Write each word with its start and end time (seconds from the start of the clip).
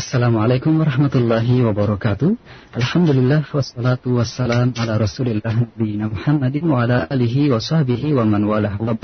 Assalamualaikum 0.00 0.80
warahmatullahi 0.80 1.60
wabarakatuh. 1.60 2.32
Alhamdulillah 2.72 3.44
wassalatu 3.52 4.16
wassalam 4.16 4.72
ala 4.72 4.96
Rasulillah 4.96 5.52
Nabi 5.52 6.00
Muhammadin 6.00 6.64
wa 6.64 6.88
ala 6.88 7.04
alihi 7.04 7.52
wa 7.52 7.60
sahbihi 7.60 8.16
wa 8.16 8.24
man 8.24 8.48
walah 8.48 8.80
wa 8.80 8.96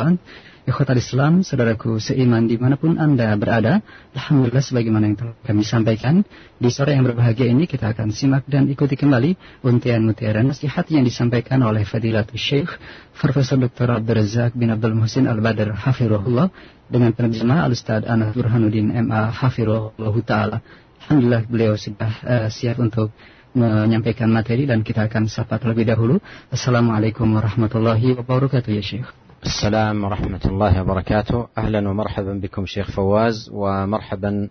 Ikhwatal 0.67 0.99
Islam, 0.99 1.47
saudaraku 1.47 2.03
seiman 2.03 2.51
di 2.51 2.59
mana 2.59 2.75
pun 2.75 2.99
Anda 2.99 3.31
berada, 3.39 3.87
Alhamdulillah 4.19 4.65
sebagaimana 4.65 5.05
yang 5.07 5.15
telah 5.15 5.39
kami 5.47 5.63
sampaikan, 5.63 6.27
di 6.59 6.73
sore 6.75 6.97
yang 6.97 7.07
berbahagia 7.07 7.47
ini 7.47 7.71
kita 7.71 7.95
akan 7.95 8.11
simak 8.11 8.43
dan 8.51 8.67
ikuti 8.67 8.99
kembali 8.99 9.63
untian 9.63 10.03
mutiara 10.03 10.43
nasihat 10.43 10.91
yang 10.91 11.07
disampaikan 11.07 11.63
oleh 11.63 11.87
Fadilatul 11.87 12.41
Syekh 12.41 12.73
Profesor 13.15 13.63
Dr. 13.63 14.01
Abdul 14.01 14.19
Razak 14.19 14.59
bin 14.59 14.75
Abdul 14.75 14.99
Muhsin 14.99 15.31
Al-Badr 15.31 15.71
Hafirullah 15.71 16.51
dengan 16.91 17.15
penerjemah 17.15 17.63
Al-Ustaz 17.71 18.03
Anas 18.03 18.35
Burhanuddin 18.35 18.91
MA 19.07 19.31
Hafirullah 19.31 20.15
Ta'ala. 20.27 20.59
Alhamdulillah 21.07 21.47
beliau 21.47 21.79
sudah 21.79 22.13
uh, 22.27 22.49
siap 22.51 22.83
untuk 22.83 23.15
menyampaikan 23.55 24.27
materi 24.27 24.67
dan 24.67 24.83
kita 24.83 25.07
akan 25.07 25.31
sapa 25.31 25.63
terlebih 25.63 25.87
dahulu. 25.87 26.19
Assalamualaikum 26.51 27.31
warahmatullahi 27.31 28.19
wabarakatuh 28.19 28.75
ya 28.75 28.83
Syekh. 28.83 29.07
السلام 29.47 30.03
ورحمة 30.05 30.43
الله 30.43 30.83
وبركاته 30.83 31.55
أهلا 31.59 31.79
ومرحبا 31.89 32.43
بكم 32.43 32.67
شيخ 32.67 32.91
فواز 32.91 33.47
ومرحبا 33.55 34.49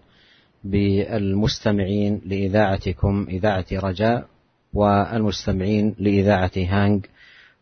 بالمستمعين 0.64 2.22
لإذاعتكم 2.26 3.28
إذاعة 3.30 3.66
رجاء 3.74 4.26
والمستمعين 4.74 5.96
لإذاعة 6.00 6.56
هانج 6.56 7.06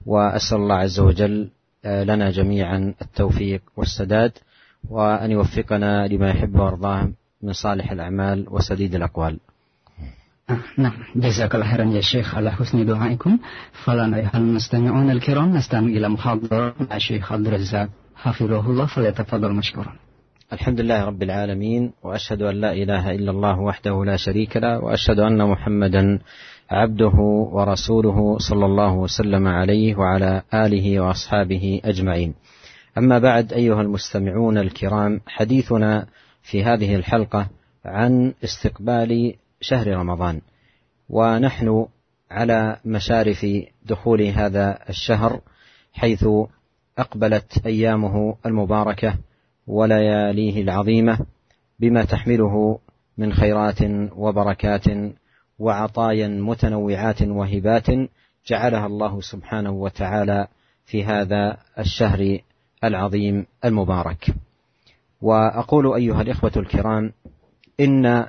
وأسأل 0.05 0.57
الله 0.57 0.75
عز 0.75 0.99
وجل 0.99 1.49
لنا 1.85 2.29
جميعا 2.29 2.93
التوفيق 3.01 3.61
والسداد 3.77 4.31
وأن 4.89 5.31
يوفقنا 5.31 6.07
لما 6.07 6.29
يحب 6.29 6.53
ويرضاه 6.59 7.22
من 7.43 7.53
صالح 7.53 7.91
الأعمال 7.91 8.45
وسديد 8.49 8.95
الأقوال. 8.95 9.39
نعم. 10.77 10.93
جزاك 11.15 11.55
الله 11.55 11.71
خيرا 11.71 11.85
يا 11.85 12.01
شيخ. 12.01 12.35
على 12.35 12.51
حسن 12.51 12.85
دعائكم. 12.85 13.39
فلنا 13.83 14.17
أيها 14.17 14.37
المستمعون 14.37 15.11
الكرام 15.11 15.55
نستمع 15.57 15.87
إلى 15.87 16.09
محاضرة 16.09 16.75
مع 16.79 16.95
الشيخ 16.95 17.31
عبد 17.31 17.47
الرزاق 17.47 17.89
حفظه 18.15 18.69
الله 18.69 18.85
فليتفضل 18.85 19.51
مشكورا. 19.51 19.93
الحمد 20.53 20.81
لله 20.81 21.03
رب 21.03 21.23
العالمين 21.23 21.93
وأشهد 22.03 22.41
أن 22.41 22.55
لا 22.55 22.73
إله 22.73 23.11
إلا 23.11 23.31
الله 23.31 23.59
وحده 23.59 24.05
لا 24.05 24.15
شريك 24.15 24.57
له 24.57 24.79
وأشهد 24.79 25.19
أن 25.19 25.49
محمدا 25.49 26.19
عبده 26.71 27.17
ورسوله 27.51 28.37
صلى 28.37 28.65
الله 28.65 28.93
وسلم 28.93 29.47
عليه 29.47 29.95
وعلى 29.95 30.41
آله 30.53 30.99
وأصحابه 30.99 31.81
أجمعين. 31.85 32.33
أما 32.97 33.19
بعد 33.19 33.53
أيها 33.53 33.81
المستمعون 33.81 34.57
الكرام 34.57 35.21
حديثنا 35.27 36.05
في 36.43 36.63
هذه 36.63 36.95
الحلقة 36.95 37.47
عن 37.85 38.33
استقبال 38.43 39.35
شهر 39.61 39.87
رمضان. 39.87 40.41
ونحن 41.09 41.85
على 42.31 42.77
مشارف 42.85 43.45
دخول 43.85 44.21
هذا 44.21 44.79
الشهر 44.89 45.41
حيث 45.93 46.25
أقبلت 46.97 47.65
أيامه 47.65 48.35
المباركة 48.45 49.17
ولياليه 49.67 50.61
العظيمة 50.61 51.19
بما 51.79 52.05
تحمله 52.05 52.79
من 53.17 53.33
خيرات 53.33 53.81
وبركات 54.15 54.85
وعطايا 55.59 56.27
متنوعات 56.27 57.21
وهبات 57.21 57.87
جعلها 58.47 58.85
الله 58.85 59.21
سبحانه 59.21 59.71
وتعالى 59.71 60.47
في 60.85 61.03
هذا 61.03 61.57
الشهر 61.79 62.37
العظيم 62.83 63.45
المبارك. 63.65 64.35
وأقول 65.23 65.95
أيها 65.95 66.21
الإخوة 66.21 66.51
الكرام 66.57 67.11
إن 67.79 68.25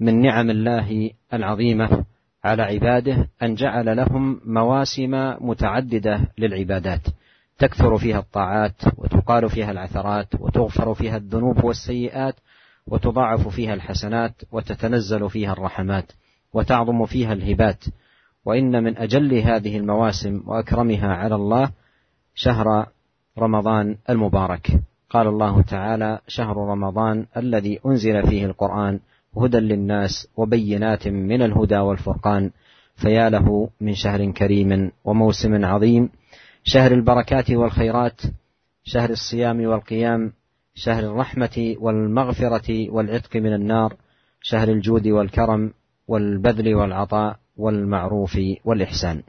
من 0.00 0.20
نعم 0.20 0.50
الله 0.50 1.10
العظيمة 1.34 2.04
على 2.44 2.62
عباده 2.62 3.28
أن 3.42 3.54
جعل 3.54 3.96
لهم 3.96 4.40
مواسم 4.44 5.34
متعددة 5.40 6.20
للعبادات. 6.38 7.00
تكثر 7.58 7.98
فيها 7.98 8.18
الطاعات 8.18 8.82
وتقال 8.96 9.50
فيها 9.50 9.70
العثرات 9.70 10.28
وتغفر 10.40 10.94
فيها 10.94 11.16
الذنوب 11.16 11.64
والسيئات 11.64 12.34
وتضاعف 12.86 13.48
فيها 13.48 13.74
الحسنات 13.74 14.42
وتتنزل 14.52 15.30
فيها 15.30 15.52
الرحمات 15.52 16.12
وتعظم 16.52 17.06
فيها 17.06 17.32
الهبات. 17.32 17.84
وإن 18.44 18.82
من 18.82 18.98
أجل 18.98 19.34
هذه 19.34 19.76
المواسم 19.76 20.42
وأكرمها 20.46 21.14
على 21.14 21.34
الله 21.34 21.70
شهر 22.34 22.86
رمضان 23.38 23.96
المبارك. 24.10 24.80
قال 25.10 25.26
الله 25.26 25.62
تعالى 25.62 26.18
شهر 26.28 26.56
رمضان 26.56 27.26
الذي 27.36 27.80
أنزل 27.86 28.28
فيه 28.28 28.46
القرآن 28.46 29.00
هدى 29.36 29.58
للناس 29.58 30.28
وبينات 30.36 31.08
من 31.08 31.42
الهدى 31.42 31.78
والفرقان 31.78 32.50
فيا 32.96 33.30
له 33.30 33.70
من 33.80 33.94
شهر 33.94 34.30
كريم 34.30 34.92
وموسم 35.04 35.64
عظيم 35.64 36.10
شهر 36.64 36.92
البركات 36.92 37.50
والخيرات 37.50 38.20
شهر 38.84 39.10
الصيام 39.10 39.66
والقيام 39.66 40.32
شهر 40.74 41.04
الرحمة 41.04 41.76
والمغفرة 41.78 42.90
والعتق 42.90 43.36
من 43.36 43.54
النار 43.54 43.96
شهر 44.42 44.68
الجود 44.68 45.08
والكرم 45.08 45.72
والبذل 46.08 46.74
والعطاء 46.74 47.36
والمعروف 47.56 48.38
والإحسان. 48.64 49.22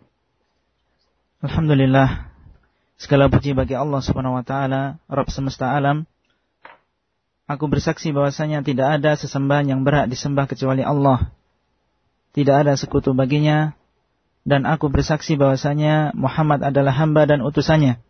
Alhamdulillah 1.43 2.26
Segala 2.97 3.29
puji 3.29 3.53
bagi 3.53 3.77
Allah 3.77 4.01
subhanahu 4.01 4.41
wa 4.41 4.45
ta'ala 4.45 4.97
Rabb 5.05 5.29
semesta 5.29 5.69
alam 5.69 6.09
Aku 7.47 7.71
bersaksi 7.71 8.11
bahwasanya 8.11 8.59
tidak 8.59 8.99
ada 8.99 9.15
sesembahan 9.15 9.71
yang 9.71 9.81
berhak 9.87 10.11
disembah 10.11 10.51
kecuali 10.51 10.83
Allah. 10.83 11.31
Tidak 12.35 12.51
ada 12.51 12.75
sekutu 12.75 13.15
baginya. 13.15 13.71
Dan 14.43 14.67
aku 14.67 14.91
bersaksi 14.91 15.39
bahwasanya 15.39 16.11
Muhammad 16.11 16.59
adalah 16.59 16.91
hamba 16.91 17.23
dan 17.23 17.39
utusannya. 17.39 18.03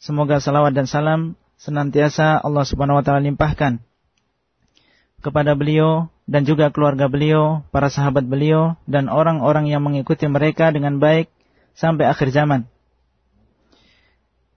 Semoga 0.00 0.40
salawat 0.40 0.72
dan 0.72 0.88
salam 0.88 1.36
senantiasa 1.60 2.40
Allah 2.40 2.64
subhanahu 2.64 3.00
wa 3.00 3.04
ta'ala 3.04 3.24
limpahkan 3.24 3.80
kepada 5.24 5.56
beliau 5.56 6.12
dan 6.28 6.44
juga 6.44 6.72
keluarga 6.72 7.08
beliau, 7.08 7.64
para 7.72 7.88
sahabat 7.88 8.24
beliau, 8.28 8.76
dan 8.84 9.08
orang-orang 9.08 9.68
yang 9.68 9.80
mengikuti 9.84 10.28
mereka 10.28 10.72
dengan 10.72 10.96
baik 11.00 11.32
sampai 11.76 12.08
akhir 12.08 12.32
zaman. 12.32 12.68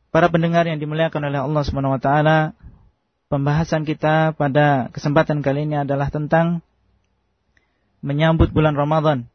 Para 0.10 0.28
pendengar 0.34 0.66
yang 0.66 0.82
dimuliakan 0.82 1.30
oleh 1.30 1.40
Allah 1.42 1.64
Subhanahu 1.66 1.94
wa 1.94 2.02
taala, 2.02 2.58
Pembahasan 3.30 3.86
kita 3.86 4.34
pada 4.34 4.90
kesempatan 4.90 5.46
kali 5.46 5.70
ini 5.70 5.86
adalah 5.86 6.10
tentang 6.10 6.66
menyambut 8.02 8.50
bulan 8.50 8.74
Ramadan. 8.74 9.30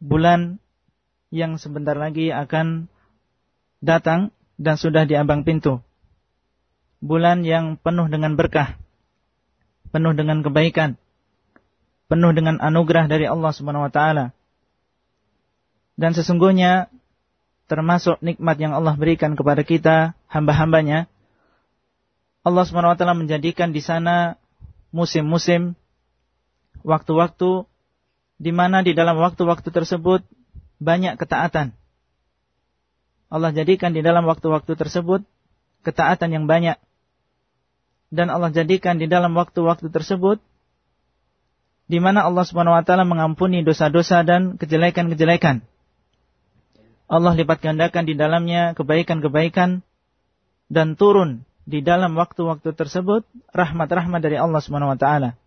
Bulan 0.00 0.56
yang 1.28 1.60
sebentar 1.60 1.92
lagi 1.92 2.32
akan 2.32 2.88
datang 3.84 4.32
dan 4.56 4.80
sudah 4.80 5.04
di 5.04 5.20
ambang 5.20 5.44
pintu. 5.44 5.84
Bulan 7.04 7.44
yang 7.44 7.76
penuh 7.76 8.08
dengan 8.08 8.40
berkah, 8.40 8.80
penuh 9.92 10.16
dengan 10.16 10.40
kebaikan, 10.40 10.96
penuh 12.08 12.32
dengan 12.32 12.56
anugerah 12.56 13.04
dari 13.04 13.28
Allah 13.28 13.52
Subhanahu 13.52 13.84
wa 13.84 13.92
taala. 13.92 14.32
Dan 15.92 16.16
sesungguhnya 16.16 16.88
termasuk 17.66 18.22
nikmat 18.22 18.56
yang 18.58 18.72
Allah 18.74 18.94
berikan 18.94 19.34
kepada 19.34 19.66
kita 19.66 20.14
hamba-hambanya 20.30 21.10
Allah 22.46 22.62
SWT 22.62 23.02
menjadikan 23.18 23.74
di 23.74 23.82
sana 23.82 24.38
musim-musim, 24.94 25.74
waktu-waktu 26.86 27.66
di 28.38 28.54
mana 28.54 28.86
di 28.86 28.94
dalam 28.94 29.18
waktu-waktu 29.18 29.66
tersebut 29.66 30.22
banyak 30.78 31.18
ketaatan. 31.18 31.74
Allah 33.26 33.50
jadikan 33.50 33.90
di 33.90 34.06
dalam 34.06 34.22
waktu-waktu 34.30 34.78
tersebut 34.78 35.26
ketaatan 35.82 36.30
yang 36.30 36.46
banyak. 36.46 36.78
Dan 38.14 38.30
Allah 38.30 38.54
jadikan 38.54 39.02
di 39.02 39.10
dalam 39.10 39.34
waktu-waktu 39.34 39.90
tersebut 39.90 40.38
di 41.90 41.98
mana 41.98 42.22
Allah 42.22 42.46
taala 42.86 43.02
mengampuni 43.02 43.66
dosa-dosa 43.66 44.22
dan 44.22 44.54
kejelekan-kejelekan. 44.54 45.66
Allah 47.06 47.32
lipat 47.38 47.62
gandakan 47.62 48.04
di 48.06 48.18
dalamnya 48.18 48.74
kebaikan-kebaikan 48.74 49.86
dan 50.66 50.98
turun 50.98 51.46
di 51.66 51.82
dalam 51.82 52.18
waktu-waktu 52.18 52.74
tersebut 52.74 53.26
rahmat-rahmat 53.54 54.20
dari 54.22 54.38
Allah 54.38 54.58
Subhanahu 54.62 54.94
wa 54.94 54.98
taala. 54.98 55.38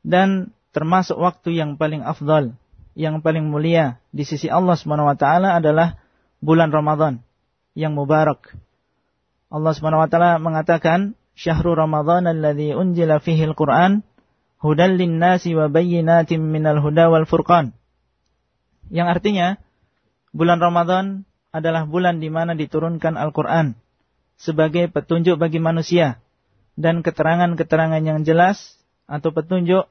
Dan 0.00 0.52
termasuk 0.72 1.20
waktu 1.20 1.60
yang 1.60 1.76
paling 1.76 2.00
afdal, 2.00 2.56
yang 2.96 3.20
paling 3.20 3.48
mulia 3.52 4.00
di 4.12 4.24
sisi 4.24 4.48
Allah 4.48 4.76
Subhanahu 4.76 5.12
wa 5.12 5.16
taala 5.16 5.60
adalah 5.60 6.00
bulan 6.40 6.72
Ramadan 6.72 7.20
yang 7.76 7.92
mubarak. 7.92 8.56
Allah 9.52 9.72
Subhanahu 9.76 10.04
wa 10.04 10.08
taala 10.08 10.40
mengatakan, 10.40 11.16
"Syahrul 11.36 11.76
Ramadan 11.76 12.24
alladzi 12.28 12.72
unzila 12.72 13.20
fihi 13.20 13.44
al-Qur'an 13.44 14.00
hudan 14.60 14.96
lin-nasi 14.96 15.52
wa 15.52 15.68
bayyinatin 15.68 16.40
minal 16.40 16.80
huda 16.80 17.12
wal 17.12 17.28
furqan." 17.28 17.76
Yang 18.88 19.20
artinya, 19.20 19.46
bulan 20.30 20.58
Ramadan 20.62 21.26
adalah 21.50 21.86
bulan 21.86 22.22
di 22.22 22.30
mana 22.30 22.54
diturunkan 22.54 23.18
Al-Qur'an 23.18 23.74
sebagai 24.38 24.88
petunjuk 24.88 25.36
bagi 25.36 25.58
manusia 25.58 26.22
dan 26.78 27.04
keterangan-keterangan 27.04 28.00
yang 28.00 28.22
jelas 28.24 28.80
atau 29.10 29.34
petunjuk 29.34 29.90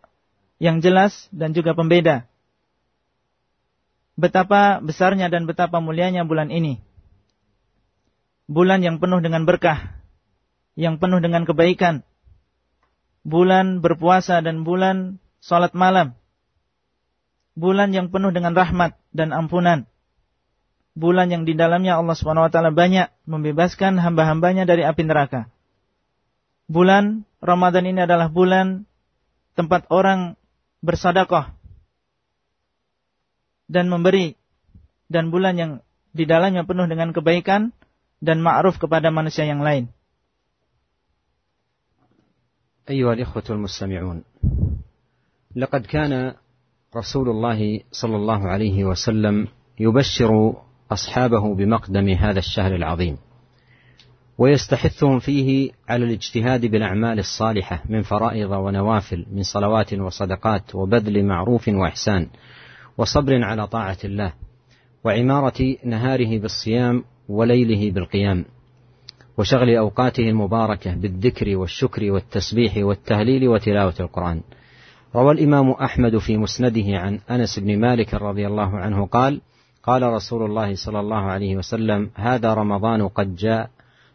yang 0.58 0.80
jelas 0.84 1.28
dan 1.32 1.54
juga 1.56 1.76
pembeda. 1.76 2.28
Betapa 4.20 4.84
besarnya 4.84 5.32
dan 5.32 5.48
betapa 5.48 5.80
mulianya 5.80 6.28
bulan 6.28 6.52
ini. 6.52 6.84
Bulan 8.50 8.84
yang 8.84 9.00
penuh 9.00 9.24
dengan 9.24 9.48
berkah, 9.48 9.96
yang 10.76 11.00
penuh 11.00 11.24
dengan 11.24 11.48
kebaikan. 11.48 12.04
Bulan 13.24 13.80
berpuasa 13.80 14.44
dan 14.44 14.68
bulan 14.68 15.24
salat 15.40 15.72
malam. 15.72 16.16
Bulan 17.56 17.96
yang 17.96 18.12
penuh 18.12 18.32
dengan 18.36 18.56
rahmat 18.56 19.00
dan 19.16 19.32
ampunan 19.32 19.88
Bulan 20.95 21.27
yang 21.27 21.43
di 21.43 21.59
dalamnya 21.59 21.99
Allah 21.99 22.15
Subhanahu 22.15 22.47
wa 22.47 22.53
taala 22.55 22.71
banyak 22.71 23.11
membebaskan 23.27 23.99
hamba-hambanya 23.99 24.63
dari 24.63 24.87
api 24.87 25.03
neraka. 25.03 25.51
Bulan 26.71 27.27
Ramadan 27.43 27.85
ini 27.91 28.07
adalah 28.07 28.31
bulan 28.31 28.87
tempat 29.59 29.91
orang 29.91 30.39
bersedekah 30.81 31.51
dan 33.67 33.91
memberi 33.91 34.39
dan 35.11 35.35
bulan 35.35 35.55
yang 35.59 35.73
di 36.15 36.25
dalamnya 36.31 36.63
penuh 36.63 36.87
dengan 36.87 37.11
kebaikan 37.11 37.75
dan 38.23 38.39
ma'ruf 38.39 38.79
kepada 38.79 39.11
manusia 39.11 39.45
yang 39.45 39.61
lain. 39.61 39.91
أيها 42.85 43.13
الإخوة 43.13 43.45
المستمعون 43.51 44.25
لقد 45.57 45.83
كان 45.87 46.37
رسول 46.97 47.29
الله 47.33 47.81
صلى 47.93 48.17
الله 48.17 48.41
عليه 48.49 48.85
وسلم 48.85 49.49
يبشر 49.81 50.31
أصحابه 50.92 51.56
بمقدم 51.56 52.10
هذا 52.10 52.40
الشهر 52.40 52.76
العظيم. 52.76 53.18
ويستحثهم 54.40 55.20
فيه 55.20 55.72
على 55.90 56.06
الاجتهاد 56.06 56.66
بالأعمال 56.66 57.20
الصالحة 57.20 57.84
من 57.90 58.02
فرائض 58.02 58.52
ونوافل 58.52 59.26
من 59.32 59.44
صلوات 59.44 59.94
وصدقات 59.94 60.76
وبذل 60.76 61.26
معروف 61.26 61.68
وإحسان 61.68 62.28
وصبر 62.98 63.44
على 63.44 63.68
طاعة 63.68 63.98
الله 64.04 64.34
وعمارة 65.04 65.76
نهاره 65.86 66.40
بالصيام 66.40 67.04
وليله 67.30 67.92
بالقيام 67.92 68.46
وشغل 69.38 69.76
أوقاته 69.76 70.30
المباركة 70.30 70.96
بالذكر 70.96 71.58
والشكر 71.58 72.12
والتسبيح 72.12 72.78
والتهليل 72.78 73.48
وتلاوة 73.48 73.96
القرآن. 74.00 74.42
روى 75.16 75.32
الإمام 75.32 75.72
أحمد 75.72 76.18
في 76.18 76.38
مسنده 76.38 76.98
عن 76.98 77.20
أنس 77.30 77.60
بن 77.60 77.80
مالك 77.80 78.14
رضي 78.14 78.48
الله 78.48 78.78
عنه 78.78 79.06
قال 79.06 79.42
قال 79.90 80.04
رسول 80.04 80.46
الله 80.46 80.76
صلى 80.76 81.00
الله 81.00 81.18
عليه 81.18 81.56
وسلم 81.56 82.10
هذا 82.16 82.54
رمضان 82.54 83.08
قد 83.08 83.36
جاء 83.36 83.70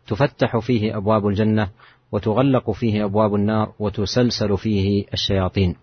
تفتح 0.07 0.59
فيه 0.59 0.97
أبواب 0.97 1.27
الجنة 1.27 1.69
وتغلق 2.13 2.71
فيه 2.71 3.05
أبواب 3.05 3.35
النار 3.35 3.73
وتسلسل 3.79 4.57
فيه 4.57 5.05
الشياطين. 5.13 5.77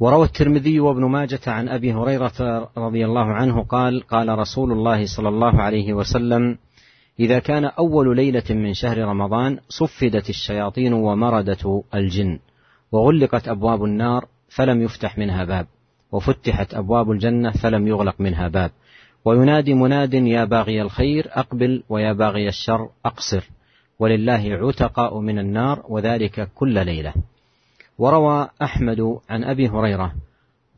وروى 0.00 0.24
الترمذي 0.24 0.80
وابن 0.80 1.04
ماجة 1.04 1.40
عن 1.46 1.68
أبي 1.68 1.92
هريرة 1.92 2.68
رضي 2.76 3.04
الله 3.04 3.24
عنه 3.24 3.62
قال 3.62 4.00
قال 4.00 4.38
رسول 4.38 4.72
الله 4.72 5.06
صلى 5.06 5.28
الله 5.28 5.62
عليه 5.62 5.92
وسلم 5.92 6.58
إذا 7.20 7.38
كان 7.38 7.64
أول 7.64 8.16
ليلة 8.16 8.48
من 8.50 8.74
شهر 8.74 8.98
رمضان 8.98 9.58
صفدت 9.68 10.30
الشياطين 10.30 10.92
ومردت 10.92 11.82
الجن 11.94 12.38
وغلقت 12.92 13.48
أبواب 13.48 13.84
النار 13.84 14.24
فلم 14.48 14.82
يفتح 14.82 15.18
منها 15.18 15.44
باب 15.44 15.66
وفتحت 16.12 16.74
أبواب 16.74 17.10
الجنة 17.10 17.50
فلم 17.50 17.86
يغلق 17.88 18.20
منها 18.20 18.48
باب. 18.48 18.70
وينادي 19.24 19.74
مناد 19.74 20.14
يا 20.14 20.44
باغي 20.44 20.82
الخير 20.82 21.28
أقبل 21.32 21.82
ويا 21.88 22.12
باغي 22.12 22.48
الشر 22.48 22.88
أقصر 23.04 23.50
ولله 23.98 24.58
عتقاء 24.62 25.18
من 25.18 25.38
النار 25.38 25.84
وذلك 25.88 26.48
كل 26.54 26.86
ليلة. 26.86 27.14
وروى 27.98 28.48
أحمد 28.62 29.18
عن 29.30 29.44
أبي 29.44 29.68
هريرة 29.68 30.12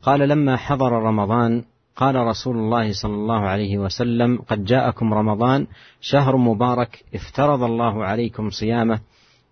قال 0.01 0.19
لما 0.19 0.55
حضر 0.57 0.91
رمضان 0.91 1.63
قال 1.95 2.15
رسول 2.15 2.57
الله 2.57 2.93
صلى 2.93 3.13
الله 3.13 3.39
عليه 3.39 3.77
وسلم 3.77 4.41
قد 4.47 4.63
جاءكم 4.65 5.13
رمضان 5.13 5.67
شهر 6.01 6.37
مبارك 6.37 7.05
افترض 7.15 7.63
الله 7.63 8.05
عليكم 8.05 8.49
صيامه 8.49 8.99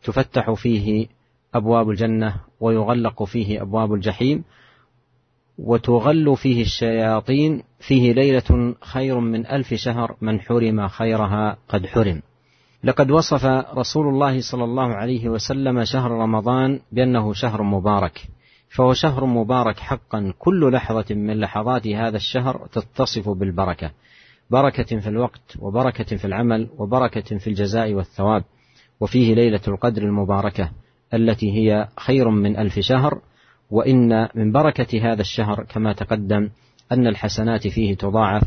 تفتح 0.03 0.51
فيه 0.51 1.07
أبواب 1.53 1.89
الجنة 1.89 2.35
ويغلق 2.59 3.23
فيه 3.23 3.61
أبواب 3.61 3.93
الجحيم 3.93 4.43
وتغل 5.63 6.37
فيه 6.37 6.61
الشياطين 6.61 7.63
فيه 7.79 8.13
ليلة 8.13 8.75
خير 8.81 9.19
من 9.19 9.45
ألف 9.45 9.73
شهر 9.73 10.15
من 10.21 10.39
حرم 10.39 10.87
خيرها 10.87 11.57
قد 11.69 11.85
حرم. 11.85 12.21
لقد 12.83 13.11
وصف 13.11 13.45
رسول 13.77 14.07
الله 14.07 14.41
صلى 14.41 14.63
الله 14.63 14.93
عليه 14.95 15.29
وسلم 15.29 15.83
شهر 15.83 16.11
رمضان 16.11 16.79
بأنه 16.91 17.33
شهر 17.33 17.63
مبارك 17.63 18.27
فهو 18.69 18.93
شهر 18.93 19.25
مبارك 19.25 19.79
حقا 19.79 20.33
كل 20.39 20.71
لحظة 20.71 21.15
من 21.15 21.39
لحظات 21.39 21.87
هذا 21.87 22.17
الشهر 22.17 22.67
تتصف 22.71 23.29
بالبركة 23.29 23.91
بركة 24.49 24.99
في 24.99 25.07
الوقت 25.07 25.57
وبركة 25.59 26.17
في 26.17 26.25
العمل 26.25 26.69
وبركة 26.77 27.37
في 27.37 27.47
الجزاء 27.47 27.93
والثواب 27.93 28.43
وفيه 28.99 29.35
ليلة 29.35 29.61
القدر 29.67 30.01
المباركة 30.01 30.71
التي 31.13 31.51
هي 31.51 31.87
خير 31.99 32.29
من 32.29 32.57
ألف 32.57 32.79
شهر 32.79 33.21
وإن 33.71 34.27
من 34.35 34.51
بركة 34.51 34.91
هذا 34.99 35.21
الشهر 35.21 35.63
كما 35.63 35.93
تقدم 35.93 36.49
أن 36.91 37.07
الحسنات 37.07 37.67
فيه 37.67 37.95
تضاعف 37.95 38.43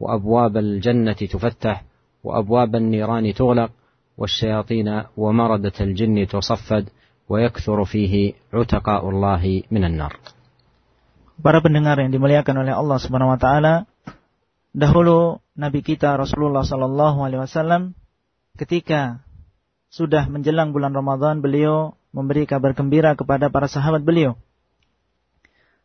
وأبواب 0.00 0.56
الجنة 0.56 1.12
تفتح 1.12 1.84
وأبواب 2.24 2.76
النيران 2.76 3.34
تغلق 3.34 3.70
والشياطين 4.18 5.02
ومردة 5.16 5.72
الجن 5.80 6.26
تصفد 6.26 6.88
ويكثر 7.28 7.84
فيه 7.84 8.32
عتقاء 8.54 9.02
الله 9.10 9.62
من 9.70 9.84
النار. 9.84 10.14
Para 11.38 11.62
pendengar 11.62 11.98
yang 12.02 12.10
dimuliakan 12.10 12.66
oleh 12.66 12.74
Allah 12.74 12.98
Subhanahu 12.98 13.34
wa 13.34 13.38
taala, 13.38 13.86
dahulu 14.74 15.38
nabi 15.54 15.86
kita 15.86 16.18
Rasulullah 16.18 16.66
sallallahu 16.66 17.22
alaihi 17.22 17.46
wasallam 17.46 17.94
ketika 18.58 19.22
sudah 19.86 20.26
menjelang 20.26 20.74
bulan 20.74 20.90
Ramadan 20.90 21.38
beliau 21.38 21.94
memberi 22.10 22.42
kabar 22.42 22.74
gembira 22.74 23.14
kepada 23.14 23.54
para 23.54 23.70
sahabat 23.70 24.02
beliau 24.02 24.34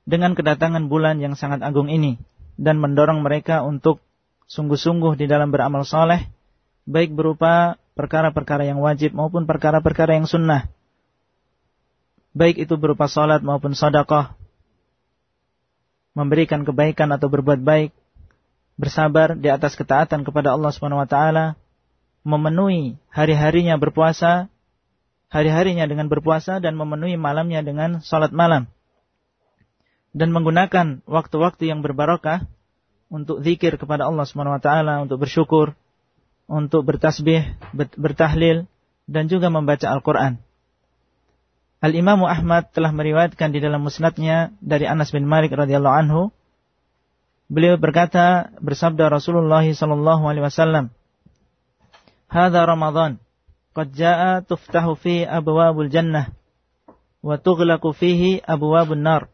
dengan 0.04 0.36
kedatangan 0.36 0.92
bulan 0.92 1.20
yang 1.24 1.34
sangat 1.40 1.64
agung 1.64 1.88
ini 1.88 2.20
dan 2.60 2.78
mendorong 2.78 3.24
mereka 3.24 3.64
untuk 3.64 4.04
sungguh-sungguh 4.52 5.16
di 5.16 5.26
dalam 5.26 5.50
beramal 5.50 5.88
soleh 5.88 6.28
baik 6.84 7.16
berupa 7.16 7.80
perkara-perkara 7.96 8.68
yang 8.68 8.84
wajib 8.84 9.16
maupun 9.16 9.48
perkara-perkara 9.48 10.20
yang 10.20 10.28
sunnah 10.28 10.68
baik 12.34 12.58
itu 12.58 12.76
berupa 12.76 13.06
salat 13.06 13.46
maupun 13.46 13.78
sedekah, 13.78 14.34
memberikan 16.18 16.66
kebaikan 16.66 17.14
atau 17.14 17.30
berbuat 17.30 17.62
baik, 17.62 17.94
bersabar 18.76 19.38
di 19.38 19.48
atas 19.54 19.78
ketaatan 19.78 20.26
kepada 20.26 20.52
Allah 20.58 20.74
Subhanahu 20.74 21.02
wa 21.06 21.10
taala, 21.10 21.46
memenuhi 22.26 22.98
hari-harinya 23.14 23.78
berpuasa, 23.78 24.50
hari-harinya 25.30 25.86
dengan 25.86 26.10
berpuasa 26.10 26.58
dan 26.58 26.74
memenuhi 26.74 27.16
malamnya 27.16 27.62
dengan 27.62 28.02
salat 28.02 28.34
malam. 28.34 28.66
Dan 30.14 30.30
menggunakan 30.30 31.02
waktu-waktu 31.10 31.74
yang 31.74 31.82
berbarokah 31.82 32.46
untuk 33.10 33.42
zikir 33.42 33.82
kepada 33.82 34.06
Allah 34.06 34.26
Subhanahu 34.26 34.58
wa 34.58 34.64
taala, 34.64 35.02
untuk 35.02 35.22
bersyukur, 35.22 35.74
untuk 36.46 36.86
bertasbih, 36.86 37.58
bertahlil 37.74 38.70
dan 39.10 39.26
juga 39.26 39.50
membaca 39.50 39.90
Al-Qur'an. 39.90 40.42
Al-Imam 41.84 42.24
Ahmad 42.24 42.72
telah 42.72 42.96
meriwayatkan 42.96 43.52
di 43.52 43.60
dalam 43.60 43.84
musnadnya 43.84 44.56
dari 44.64 44.88
Anas 44.88 45.12
bin 45.12 45.28
Malik 45.28 45.52
radhiyallahu 45.52 45.98
anhu. 46.08 46.22
Beliau 47.52 47.76
berkata, 47.76 48.56
bersabda 48.64 49.12
Rasulullah 49.12 49.68
sallallahu 49.68 50.24
alaihi 50.24 50.48
wasallam, 50.48 50.96
"Hadza 52.32 52.64
Ramadan, 52.64 53.20
qad 53.76 53.92
jaa 53.92 54.40
tuftahu 54.46 54.96
fi 54.96 55.28
abwabul 55.28 55.92
jannah 55.92 56.32
wa 57.20 57.36
tughlaqu 57.36 57.92
fihi 57.92 58.40
abwabun 58.46 59.04
nar 59.04 59.28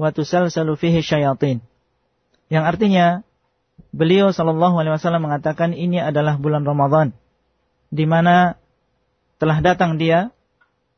wa 0.00 0.08
tusalsalu 0.08 0.80
fihi 0.80 1.04
syayatin." 1.04 1.60
Yang 2.48 2.64
artinya, 2.64 3.06
beliau 3.92 4.32
sallallahu 4.32 4.80
alaihi 4.80 4.96
wasallam 4.96 5.28
mengatakan 5.28 5.76
ini 5.76 6.00
adalah 6.00 6.40
bulan 6.40 6.64
Ramadan 6.64 7.12
di 7.92 8.06
mana 8.08 8.56
telah 9.36 9.58
datang 9.60 9.98
dia 9.98 10.30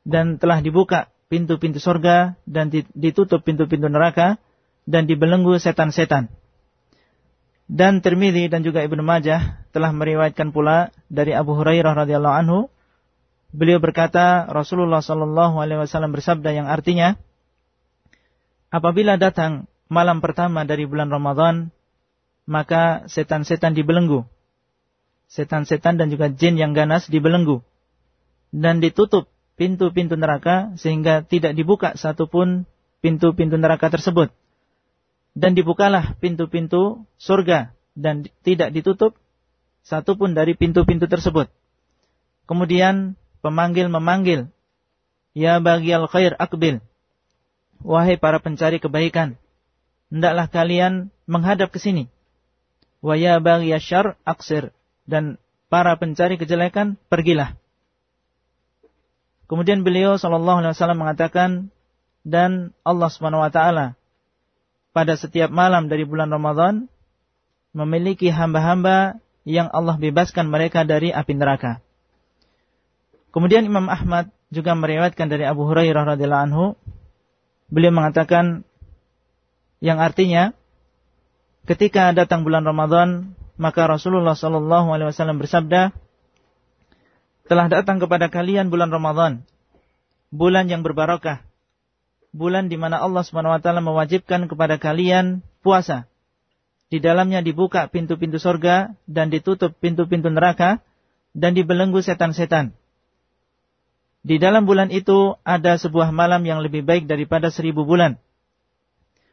dan 0.04 0.36
telah 0.36 0.60
dibuka 0.60 1.08
pintu-pintu 1.32 1.80
surga 1.80 2.36
dan 2.44 2.68
ditutup 2.92 3.40
pintu-pintu 3.40 3.88
neraka 3.88 4.36
dan 4.84 5.08
dibelenggu 5.08 5.56
setan-setan. 5.56 6.28
Dan 7.72 8.04
Tirmidzi 8.04 8.52
dan 8.52 8.60
juga 8.60 8.84
Ibnu 8.84 9.00
Majah 9.00 9.64
telah 9.72 9.94
meriwayatkan 9.96 10.52
pula 10.52 10.92
dari 11.08 11.32
Abu 11.32 11.56
Hurairah 11.56 12.04
radhiyallahu 12.04 12.36
anhu 12.36 12.58
beliau 13.54 13.80
berkata 13.80 14.44
Rasulullah 14.44 15.00
sallallahu 15.00 15.56
alaihi 15.56 15.80
wasallam 15.80 16.12
bersabda 16.12 16.52
yang 16.52 16.68
artinya 16.68 17.16
apabila 18.72 19.20
datang 19.20 19.68
malam 19.92 20.24
pertama 20.24 20.64
dari 20.64 20.88
bulan 20.88 21.12
Ramadan 21.12 21.68
maka 22.48 23.04
setan-setan 23.06 23.76
dibelenggu 23.76 24.24
setan-setan 25.28 26.00
dan 26.00 26.08
juga 26.08 26.32
jin 26.32 26.56
yang 26.56 26.72
ganas 26.72 27.06
dibelenggu 27.06 27.60
dan 28.52 28.80
ditutup 28.80 29.32
pintu-pintu 29.56 30.16
neraka 30.16 30.74
sehingga 30.80 31.24
tidak 31.24 31.56
dibuka 31.56 31.94
satupun 31.96 32.64
pintu-pintu 33.02 33.56
neraka 33.58 33.88
tersebut. 33.88 34.30
Dan 35.32 35.56
dibukalah 35.56 36.18
pintu-pintu 36.20 37.08
surga 37.16 37.72
dan 37.96 38.28
tidak 38.44 38.74
ditutup 38.76 39.16
satupun 39.80 40.36
dari 40.36 40.52
pintu-pintu 40.52 41.08
tersebut. 41.08 41.48
Kemudian 42.44 43.16
pemanggil 43.40 43.88
memanggil, 43.88 44.52
Ya 45.32 45.56
bagial 45.64 46.04
khair 46.12 46.36
akbil. 46.36 46.84
Wahai 47.82 48.18
para 48.18 48.38
pencari 48.38 48.78
kebaikan, 48.78 49.34
hendaklah 50.10 50.46
kalian 50.46 51.10
menghadap 51.26 51.74
ke 51.74 51.82
sini. 51.82 52.06
Wa 53.02 53.18
ya 53.18 53.42
bagiya 53.42 53.82
syar 53.82 54.14
aksir. 54.22 54.70
Dan 55.02 55.42
para 55.66 55.98
pencari 55.98 56.38
kejelekan, 56.38 56.94
pergilah. 57.10 57.58
Kemudian 59.50 59.82
beliau 59.82 60.16
sallallahu 60.16 60.62
alaihi 60.64 60.72
wasallam 60.72 61.00
mengatakan 61.02 61.50
dan 62.22 62.72
Allah 62.86 63.10
Subhanahu 63.10 63.42
wa 63.42 63.52
taala 63.52 63.98
pada 64.94 65.18
setiap 65.18 65.50
malam 65.50 65.90
dari 65.90 66.06
bulan 66.06 66.30
Ramadan 66.30 66.86
memiliki 67.74 68.30
hamba-hamba 68.30 69.18
yang 69.42 69.68
Allah 69.74 69.98
bebaskan 69.98 70.46
mereka 70.48 70.86
dari 70.86 71.10
api 71.10 71.34
neraka. 71.34 71.82
Kemudian 73.34 73.66
Imam 73.66 73.90
Ahmad 73.90 74.30
juga 74.52 74.76
meriwayatkan 74.76 75.26
dari 75.26 75.48
Abu 75.48 75.64
Hurairah 75.66 76.16
radhiyallahu 76.16 76.46
anhu 76.46 76.66
beliau 77.72 77.90
mengatakan 77.90 78.68
yang 79.80 79.96
artinya 79.96 80.52
ketika 81.64 82.12
datang 82.12 82.44
bulan 82.44 82.68
Ramadan 82.68 83.32
maka 83.56 83.88
Rasulullah 83.88 84.36
sallallahu 84.36 84.92
alaihi 84.92 85.08
wasallam 85.08 85.40
bersabda 85.40 85.96
telah 87.48 87.66
datang 87.72 87.96
kepada 87.96 88.28
kalian 88.28 88.68
bulan 88.68 88.92
Ramadan 88.92 89.42
bulan 90.28 90.68
yang 90.68 90.84
berbarokah 90.84 91.40
bulan 92.36 92.68
di 92.68 92.76
mana 92.76 93.00
Allah 93.00 93.24
Subhanahu 93.24 93.56
wa 93.56 93.60
taala 93.64 93.80
mewajibkan 93.80 94.46
kepada 94.52 94.76
kalian 94.76 95.40
puasa 95.64 96.12
di 96.92 97.00
dalamnya 97.00 97.40
dibuka 97.40 97.88
pintu-pintu 97.88 98.36
sorga 98.36 98.92
dan 99.08 99.32
ditutup 99.32 99.72
pintu-pintu 99.80 100.28
neraka 100.28 100.84
dan 101.32 101.56
dibelenggu 101.56 102.04
setan-setan. 102.04 102.76
Di 104.22 104.38
dalam 104.38 104.62
bulan 104.62 104.94
itu 104.94 105.34
ada 105.42 105.74
sebuah 105.74 106.14
malam 106.14 106.46
yang 106.46 106.62
lebih 106.62 106.86
baik 106.86 107.10
daripada 107.10 107.50
seribu 107.50 107.82
bulan. 107.82 108.22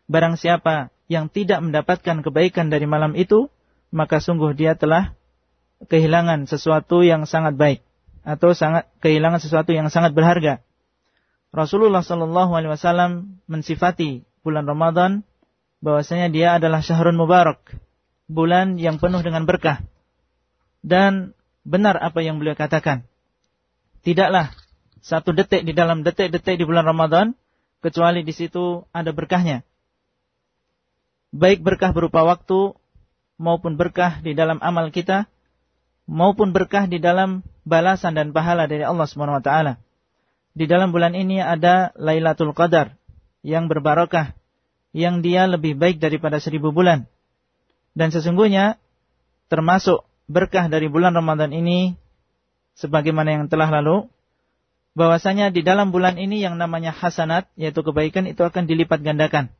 Barang 0.10 0.34
siapa 0.34 0.90
yang 1.06 1.30
tidak 1.30 1.62
mendapatkan 1.62 2.26
kebaikan 2.26 2.74
dari 2.74 2.90
malam 2.90 3.14
itu, 3.14 3.54
maka 3.94 4.18
sungguh 4.18 4.58
dia 4.58 4.74
telah 4.74 5.14
kehilangan 5.86 6.50
sesuatu 6.50 7.06
yang 7.06 7.30
sangat 7.30 7.54
baik 7.54 7.80
atau 8.26 8.52
sangat 8.58 8.90
kehilangan 9.02 9.38
sesuatu 9.38 9.72
yang 9.72 9.94
sangat 9.94 10.18
berharga. 10.18 10.66
Rasulullah 11.50 12.06
Shallallahu 12.06 12.52
Alaihi 12.54 12.74
Wasallam 12.74 13.42
mensifati 13.50 14.26
bulan 14.46 14.70
Ramadan 14.70 15.26
bahwasanya 15.82 16.30
dia 16.30 16.58
adalah 16.58 16.84
syahrun 16.84 17.18
mubarak, 17.18 17.62
bulan 18.30 18.78
yang 18.78 19.02
penuh 19.02 19.22
dengan 19.26 19.50
berkah. 19.50 19.82
Dan 20.86 21.34
benar 21.66 21.98
apa 22.00 22.22
yang 22.22 22.38
beliau 22.38 22.56
katakan. 22.56 23.04
Tidaklah 24.06 24.56
satu 25.00 25.32
detik 25.36 25.64
di 25.64 25.72
dalam 25.76 26.04
detik-detik 26.04 26.60
di 26.60 26.66
bulan 26.68 26.88
Ramadan 26.88 27.36
kecuali 27.80 28.24
di 28.24 28.34
situ 28.36 28.84
ada 28.92 29.12
berkahnya. 29.16 29.64
Baik 31.30 31.62
berkah 31.62 31.94
berupa 31.94 32.26
waktu 32.26 32.74
maupun 33.40 33.80
berkah 33.80 34.20
di 34.20 34.36
dalam 34.36 34.60
amal 34.60 34.92
kita 34.92 35.30
maupun 36.10 36.52
berkah 36.52 36.90
di 36.90 36.98
dalam 36.98 37.46
balasan 37.64 38.18
dan 38.18 38.34
pahala 38.34 38.66
dari 38.66 38.82
Allah 38.82 39.06
Subhanahu 39.06 39.40
wa 39.40 39.46
taala. 39.46 39.74
Di 40.58 40.66
dalam 40.66 40.90
bulan 40.90 41.14
ini 41.14 41.40
ada 41.40 41.94
Lailatul 41.96 42.52
Qadar 42.58 42.98
yang 43.46 43.70
berbarokah 43.70 44.34
yang 44.92 45.22
dia 45.22 45.46
lebih 45.46 45.78
baik 45.78 46.02
daripada 46.02 46.42
seribu 46.42 46.74
bulan. 46.74 47.06
Dan 47.94 48.10
sesungguhnya 48.10 48.82
termasuk 49.48 50.04
berkah 50.26 50.66
dari 50.66 50.90
bulan 50.90 51.14
Ramadan 51.14 51.54
ini 51.54 51.94
sebagaimana 52.74 53.38
yang 53.38 53.46
telah 53.46 53.70
lalu 53.70 54.10
bahwasanya 54.95 55.51
di 55.51 55.67
dalam 55.67 55.91
bulan 55.91 56.17
ini 56.21 56.39
yang 56.41 56.61
namanya 56.61 56.95
hasanat 56.95 57.51
yaitu 57.59 57.83
kebaikan 57.83 58.29
itu 58.31 58.41
akan 58.43 58.65
dilipat 58.65 59.03
gandakan. 59.03 59.51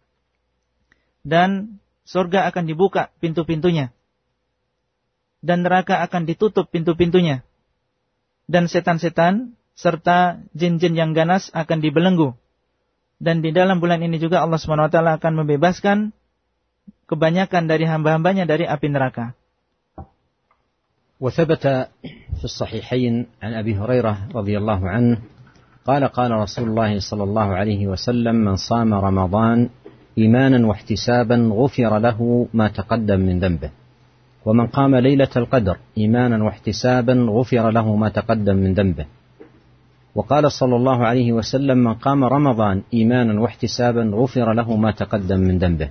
Dan 1.25 1.81
surga 2.05 2.49
akan 2.53 2.65
dibuka 2.69 3.11
pintu-pintunya. 3.19 3.91
Dan 5.45 5.65
neraka 5.65 6.01
akan 6.05 6.29
ditutup 6.29 6.69
pintu-pintunya. 6.69 7.45
Dan 8.45 8.69
setan-setan 8.69 9.57
serta 9.73 10.41
jin-jin 10.53 10.95
yang 10.95 11.17
ganas 11.17 11.49
akan 11.57 11.81
dibelenggu 11.81 12.37
dan 13.25 13.41
di 13.41 13.57
dalam 13.57 13.79
bulan 13.79 14.03
ini 14.03 14.19
juga 14.19 14.43
Allah 14.43 14.61
SWT 14.61 14.93
akan 14.93 15.33
membebaskan 15.41 16.13
kebanyakan 17.07 17.65
dari 17.65 17.89
hamba-hambanya 17.89 18.45
dari 18.45 18.69
api 18.69 18.89
neraka. 18.91 19.33
وثبت 21.23 21.65
في 22.40 22.46
الصحيحين 22.46 23.26
عن 23.44 23.54
أبي 23.54 23.76
هريرة 23.76 24.18
رضي 24.36 24.58
الله 24.58 24.90
عنه 24.90 25.18
قال 25.86 26.04
قال 26.04 26.32
رسول 26.32 26.70
الله 26.70 27.00
صلى 27.00 27.24
الله 27.24 27.42
عليه 27.42 27.88
وسلم 27.88 28.36
من 28.36 28.56
صام 28.56 28.94
رمضان 28.94 29.70
إيمانا 30.18 30.68
واحتسابا 30.68 31.50
غفر 31.54 32.00
له 32.00 32.48
ما 32.54 32.68
تقدم 32.68 33.20
من 33.20 33.40
ذنبه. 33.40 33.70
ومن 34.46 34.68
قام 34.68 34.96
ليلة 34.96 35.30
القدر 35.36 35.78
إيمانا 35.98 36.44
واحتسابا 36.44 37.14
غفر 37.14 37.70
له 37.72 37.96
ما 37.96 38.10
تقدم 38.10 38.56
من 38.56 38.74
ذنبه. 38.74 39.06
وقال 40.16 40.52
صلى 40.52 40.76
الله 40.76 41.06
عليه 41.06 41.34
وسلم 41.34 41.78
من 41.78 41.94
قام 41.94 42.24
رمضان 42.24 42.82
إيمانا 42.94 43.42
واحتسابا 43.42 44.12
غفر 44.14 44.54
له 44.54 44.76
ما 44.76 44.92
تقدم 44.92 45.40
من 45.40 45.58
ذنبه. 45.58 45.90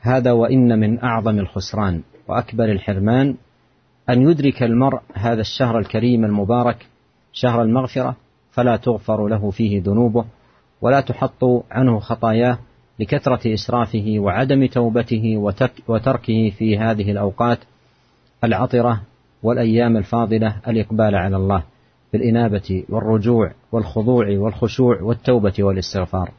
هذا 0.00 0.32
وإن 0.32 0.78
من 0.78 1.02
أعظم 1.04 1.38
الخسران 1.38 2.02
وأكبر 2.28 2.64
الحرمان 2.64 3.36
أن 4.10 4.30
يدرك 4.30 4.62
المرء 4.62 5.00
هذا 5.14 5.40
الشهر 5.40 5.78
الكريم 5.78 6.24
المبارك 6.24 6.86
شهر 7.32 7.62
المغفرة 7.62 8.16
فلا 8.50 8.76
تغفر 8.76 9.28
له 9.28 9.50
فيه 9.50 9.82
ذنوبه 9.82 10.24
ولا 10.80 11.00
تحط 11.00 11.44
عنه 11.70 11.98
خطاياه 11.98 12.58
لكثرة 12.98 13.54
إسرافه 13.54 14.14
وعدم 14.18 14.66
توبته 14.66 15.52
وتركه 15.88 16.50
في 16.58 16.78
هذه 16.78 17.10
الأوقات 17.10 17.58
العطرة 18.44 19.00
والأيام 19.42 19.96
الفاضلة 19.96 20.56
الإقبال 20.68 21.14
على 21.14 21.36
الله 21.36 21.62
بالإنابة 22.12 22.84
والرجوع 22.88 23.52
والخضوع 23.72 24.38
والخشوع 24.38 25.02
والتوبة 25.02 25.54
والاستغفار. 25.58 26.30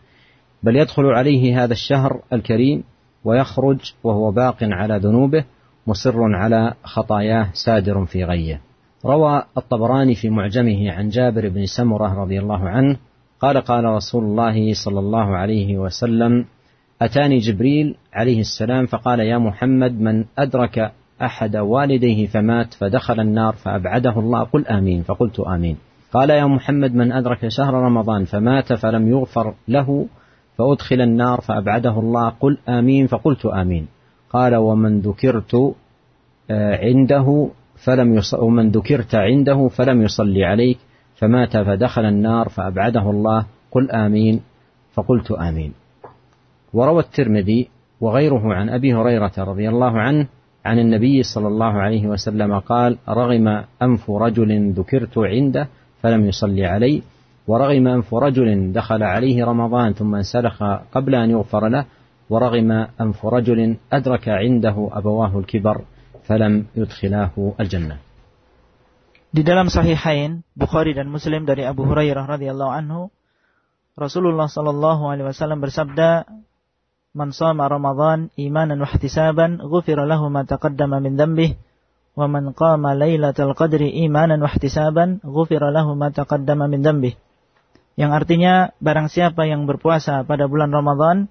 بل 0.63 0.75
يدخل 0.75 1.05
عليه 1.05 1.63
هذا 1.63 1.73
الشهر 1.73 2.19
الكريم 2.33 2.83
ويخرج 3.23 3.93
وهو 4.03 4.31
باق 4.31 4.57
على 4.61 4.97
ذنوبه 4.97 5.43
مصر 5.89 6.35
على 6.35 6.73
خطاياه 6.83 7.49
سادر 7.53 8.05
في 8.05 8.23
غيه. 8.23 8.61
روى 9.05 9.43
الطبراني 9.57 10.15
في 10.15 10.29
معجمه 10.29 10.91
عن 10.91 11.09
جابر 11.09 11.49
بن 11.49 11.65
سمرة 11.65 12.21
رضي 12.21 12.39
الله 12.39 12.69
عنه 12.69 12.97
قال 13.39 13.57
قال 13.57 13.83
رسول 13.83 14.23
الله 14.23 14.73
صلى 14.73 14.99
الله 14.99 15.37
عليه 15.37 15.77
وسلم 15.77 16.45
أتاني 17.01 17.37
جبريل 17.37 17.95
عليه 18.13 18.39
السلام 18.39 18.85
فقال 18.85 19.19
يا 19.19 19.37
محمد 19.37 20.01
من 20.01 20.25
أدرك 20.37 20.91
أحد 21.21 21.55
والديه 21.55 22.27
فمات 22.27 22.73
فدخل 22.73 23.19
النار 23.19 23.53
فأبعده 23.53 24.19
الله؟ 24.19 24.43
قل 24.43 24.67
آمين. 24.67 25.03
فقلت 25.03 25.39
آمين. 25.39 25.77
قال 26.13 26.29
يا 26.29 26.45
محمد 26.45 26.95
من 26.95 27.11
أدرك 27.11 27.47
شهر 27.47 27.73
رمضان 27.73 28.25
فمات 28.25 28.73
فلم 28.73 29.09
يغفر 29.09 29.53
له 29.67 30.07
فأدخل 30.57 31.01
النار 31.01 31.41
فأبعده 31.41 31.99
الله؟ 31.99 32.29
قل 32.29 32.57
آمين. 32.69 33.07
فقلت 33.07 33.45
آمين. 33.45 33.87
قال 34.29 34.55
ومن 34.55 34.99
ذكرت 34.99 35.75
آه، 36.51 36.77
عنده 36.85 37.49
فلم 37.75 38.13
يص... 38.13 38.33
ومن 38.33 38.71
ذكرت 38.71 39.15
عنده 39.15 39.67
فلم 39.67 40.01
يصلي 40.01 40.45
عليك 40.45 40.77
فمات 41.15 41.57
فدخل 41.57 42.05
النار 42.05 42.49
فأبعده 42.49 43.09
الله 43.09 43.45
قل 43.71 43.91
آمين 43.91 44.41
فقلت 44.93 45.31
آمين. 45.31 45.73
وروى 46.73 46.99
الترمذي 46.99 47.69
وغيره 48.01 48.53
عن 48.53 48.69
أبي 48.69 48.93
هريرة 48.93 49.31
رضي 49.37 49.69
الله 49.69 49.99
عنه 49.99 50.27
عن 50.65 50.79
النبي 50.79 51.23
صلى 51.23 51.47
الله 51.47 51.73
عليه 51.73 52.07
وسلم 52.07 52.59
قال 52.59 52.97
رغم 53.09 53.63
أنف 53.81 54.11
رجل 54.11 54.71
ذكرت 54.71 55.17
عنده 55.17 55.67
فلم 56.01 56.25
يصلي 56.25 56.65
علي 56.65 57.01
ورغم 57.47 57.87
أنف 57.87 58.13
رجل 58.13 58.71
دخل 58.73 59.03
عليه 59.03 59.45
رمضان 59.45 59.93
ثم 59.93 60.15
انسلخ 60.15 60.63
قبل 60.91 61.15
أن 61.15 61.29
يغفر 61.29 61.67
له 61.67 61.85
ورغم 62.30 62.70
أنف 63.00 63.26
رجل 63.26 63.76
أدرك 63.92 64.28
عنده 64.28 64.76
أبواه 64.92 65.32
الكبر 65.38 65.76
فلم 66.24 66.66
يدخلاه 66.76 67.34
الجنة 67.60 67.96
Di 69.34 69.42
dalam 69.42 69.66
Sahihain 69.66 70.46
Bukhari 70.54 70.94
dan 70.94 71.10
Muslim 71.10 71.42
dari 71.42 71.66
Abu 71.66 71.82
Hurairah 71.82 72.22
radhiyallahu 72.38 72.70
anhu 72.70 73.10
Rasulullah 73.98 74.46
sallallahu 74.46 75.10
alaihi 75.10 75.26
wasallam 75.26 75.58
bersabda 75.58 76.22
man 77.18 77.34
sama 77.34 77.66
Ramadan 77.66 78.30
imanan 78.38 78.78
wa 78.78 78.86
ihtisaban 78.86 79.58
ghufira 79.58 80.06
lahu 80.06 80.30
ma 80.30 80.46
taqaddama 80.46 81.02
min 81.02 81.18
dhanbihi 81.18 81.58
wa 82.14 82.30
man 82.30 82.54
qama 82.54 82.94
lailatal 82.94 83.58
qadri 83.58 84.06
imanan 84.06 84.38
wa 84.38 84.46
ihtisaban 84.46 85.18
ghufira 85.26 85.74
lahu 85.74 85.98
ma 85.98 86.14
taqaddama 86.14 86.70
min 86.70 86.86
dhanbihi 86.86 87.18
Yang 87.98 88.10
artinya 88.14 88.54
barang 88.78 89.10
siapa 89.10 89.50
yang 89.50 89.66
berpuasa 89.66 90.22
pada 90.22 90.46
bulan 90.46 90.70
Ramadan 90.70 91.26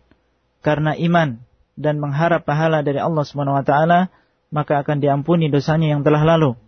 karena 0.60 0.94
iman 0.98 1.42
dan 1.78 2.02
mengharap 2.02 2.42
pahala 2.42 2.82
dari 2.82 2.98
Allah 2.98 3.22
Subhanahu 3.22 3.58
wa 3.58 3.64
taala, 3.64 4.10
maka 4.50 4.82
akan 4.82 4.98
diampuni 4.98 5.52
dosanya 5.52 5.94
yang 5.94 6.02
telah 6.02 6.26
lalu. 6.26 6.58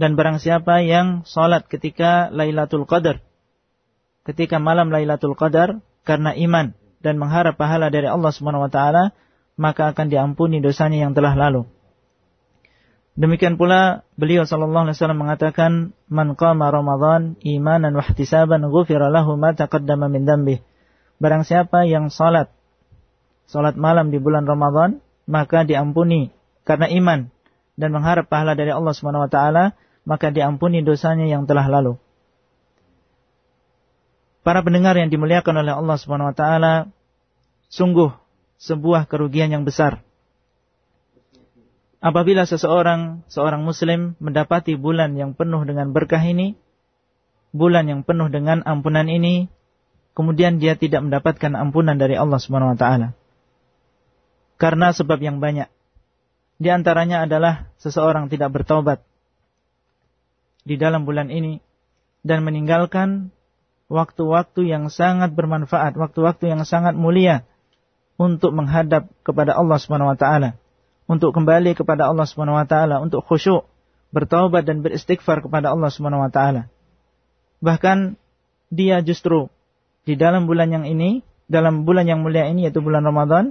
Dan 0.00 0.16
barang 0.16 0.40
siapa 0.40 0.80
yang 0.80 1.28
salat 1.28 1.68
ketika 1.68 2.32
Lailatul 2.32 2.88
Qadar, 2.88 3.20
ketika 4.24 4.56
malam 4.60 4.88
Lailatul 4.88 5.36
Qadar 5.36 5.80
karena 6.04 6.32
iman 6.36 6.72
dan 7.00 7.16
mengharap 7.16 7.56
pahala 7.56 7.88
dari 7.88 8.08
Allah 8.08 8.32
Subhanahu 8.32 8.68
wa 8.68 8.72
taala, 8.72 9.12
maka 9.60 9.92
akan 9.92 10.08
diampuni 10.08 10.64
dosanya 10.64 11.04
yang 11.04 11.12
telah 11.12 11.36
lalu. 11.36 11.68
Demikian 13.20 13.60
pula 13.60 14.08
beliau 14.16 14.48
sallallahu 14.48 14.88
alaihi 14.88 14.96
wasallam 14.96 15.20
mengatakan 15.20 15.72
man 16.08 16.32
qama 16.38 16.72
ramadan 16.72 17.36
imanan 17.44 17.92
wa 17.92 18.00
ihtisaban 18.00 18.64
ghufira 18.72 19.12
lahu 19.12 19.36
ma 19.36 19.52
taqaddama 19.52 20.08
min 20.08 20.24
dhanbi. 20.24 20.64
Barang 21.20 21.44
siapa 21.44 21.84
yang 21.84 22.08
salat 22.08 22.48
salat 23.50 23.74
malam 23.74 24.14
di 24.14 24.22
bulan 24.22 24.46
Ramadan 24.46 25.02
maka 25.26 25.66
diampuni 25.66 26.30
karena 26.62 26.86
iman 26.86 27.20
dan 27.74 27.90
mengharap 27.90 28.30
pahala 28.30 28.54
dari 28.54 28.70
Allah 28.70 28.94
Subhanahu 28.94 29.26
wa 29.26 29.30
taala 29.30 29.74
maka 30.06 30.30
diampuni 30.30 30.86
dosanya 30.86 31.26
yang 31.26 31.50
telah 31.50 31.66
lalu. 31.66 31.98
Para 34.40 34.62
pendengar 34.62 34.94
yang 34.96 35.10
dimuliakan 35.10 35.66
oleh 35.66 35.74
Allah 35.74 35.96
Subhanahu 35.98 36.30
wa 36.30 36.36
taala 36.38 36.74
sungguh 37.74 38.14
sebuah 38.62 39.10
kerugian 39.10 39.50
yang 39.50 39.66
besar 39.66 40.06
apabila 42.00 42.48
seseorang, 42.48 43.22
seorang 43.28 43.62
muslim 43.62 44.16
mendapati 44.18 44.74
bulan 44.74 45.14
yang 45.14 45.36
penuh 45.36 45.62
dengan 45.68 45.92
berkah 45.92 46.20
ini, 46.24 46.56
bulan 47.52 47.86
yang 47.86 48.02
penuh 48.02 48.32
dengan 48.32 48.64
ampunan 48.64 49.06
ini, 49.06 49.52
kemudian 50.16 50.58
dia 50.58 50.74
tidak 50.74 51.04
mendapatkan 51.04 51.52
ampunan 51.54 52.00
dari 52.00 52.16
Allah 52.16 52.40
Subhanahu 52.40 52.74
wa 52.74 52.78
taala. 52.80 53.08
Karena 54.60 54.92
sebab 54.92 55.16
yang 55.24 55.40
banyak. 55.40 55.72
Di 56.60 56.68
antaranya 56.68 57.24
adalah 57.24 57.72
seseorang 57.80 58.28
tidak 58.28 58.52
bertobat 58.52 59.00
di 60.68 60.76
dalam 60.76 61.08
bulan 61.08 61.32
ini 61.32 61.64
dan 62.20 62.44
meninggalkan 62.44 63.32
waktu-waktu 63.88 64.68
yang 64.68 64.92
sangat 64.92 65.32
bermanfaat, 65.32 65.96
waktu-waktu 65.96 66.52
yang 66.52 66.68
sangat 66.68 66.92
mulia 66.92 67.48
untuk 68.20 68.52
menghadap 68.52 69.08
kepada 69.24 69.56
Allah 69.56 69.80
Subhanahu 69.80 70.12
wa 70.12 70.18
taala 70.20 70.60
untuk 71.10 71.34
kembali 71.34 71.74
kepada 71.74 72.06
Allah 72.06 72.22
Subhanahu 72.22 72.54
wa 72.54 72.66
taala, 72.70 73.02
untuk 73.02 73.26
khusyuk, 73.26 73.66
bertaubat 74.14 74.62
dan 74.62 74.86
beristighfar 74.86 75.42
kepada 75.42 75.74
Allah 75.74 75.90
Subhanahu 75.90 76.22
wa 76.22 76.30
taala. 76.30 76.70
Bahkan 77.58 78.14
dia 78.70 79.02
justru 79.02 79.50
di 80.06 80.14
dalam 80.14 80.46
bulan 80.46 80.70
yang 80.70 80.86
ini, 80.86 81.26
dalam 81.50 81.82
bulan 81.82 82.06
yang 82.06 82.22
mulia 82.22 82.46
ini 82.46 82.70
yaitu 82.70 82.78
bulan 82.78 83.02
Ramadan, 83.02 83.50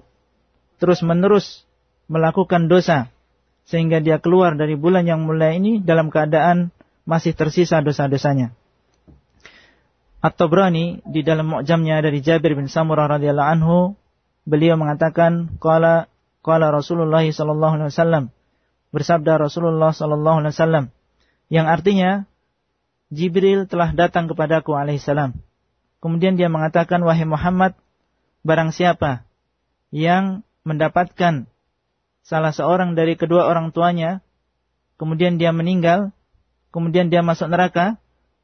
terus-menerus 0.80 1.68
melakukan 2.10 2.72
dosa 2.72 3.12
sehingga 3.70 4.02
dia 4.02 4.18
keluar 4.18 4.58
dari 4.58 4.74
bulan 4.74 5.06
yang 5.06 5.22
mulia 5.22 5.54
ini 5.54 5.78
dalam 5.84 6.10
keadaan 6.10 6.74
masih 7.06 7.38
tersisa 7.38 7.84
dosa-dosanya. 7.86 8.56
At-Tabrani 10.20 11.06
di 11.06 11.22
dalam 11.22 11.48
mu'jamnya 11.48 12.02
dari 12.02 12.20
Jabir 12.20 12.58
bin 12.58 12.66
Samurah 12.66 13.08
radhiyallahu 13.08 13.52
anhu 13.56 13.78
beliau 14.44 14.76
mengatakan 14.76 15.54
qala 15.62 16.10
Qala 16.40 16.72
Rasulullah 16.72 17.24
sallallahu 17.24 17.74
alaihi 17.78 17.92
wasallam. 17.92 18.24
Bersabda 18.90 19.38
Rasulullah 19.38 19.94
sallallahu 19.94 20.42
alaihi 20.42 20.56
wasallam 20.56 20.86
yang 21.52 21.70
artinya 21.70 22.26
Jibril 23.14 23.70
telah 23.70 23.94
datang 23.94 24.26
kepadaku 24.26 24.74
alaihi 24.74 25.02
salam. 25.02 25.38
Kemudian 26.00 26.40
dia 26.40 26.50
mengatakan 26.50 27.04
wahai 27.06 27.28
Muhammad 27.28 27.78
barang 28.42 28.74
siapa 28.74 29.28
yang 29.94 30.42
mendapatkan 30.70 31.50
salah 32.22 32.54
seorang 32.54 32.94
dari 32.94 33.18
kedua 33.18 33.50
orang 33.50 33.74
tuanya 33.74 34.22
kemudian 35.02 35.42
dia 35.42 35.50
meninggal 35.50 36.14
kemudian 36.70 37.10
dia 37.10 37.26
masuk 37.26 37.50
neraka 37.50 37.98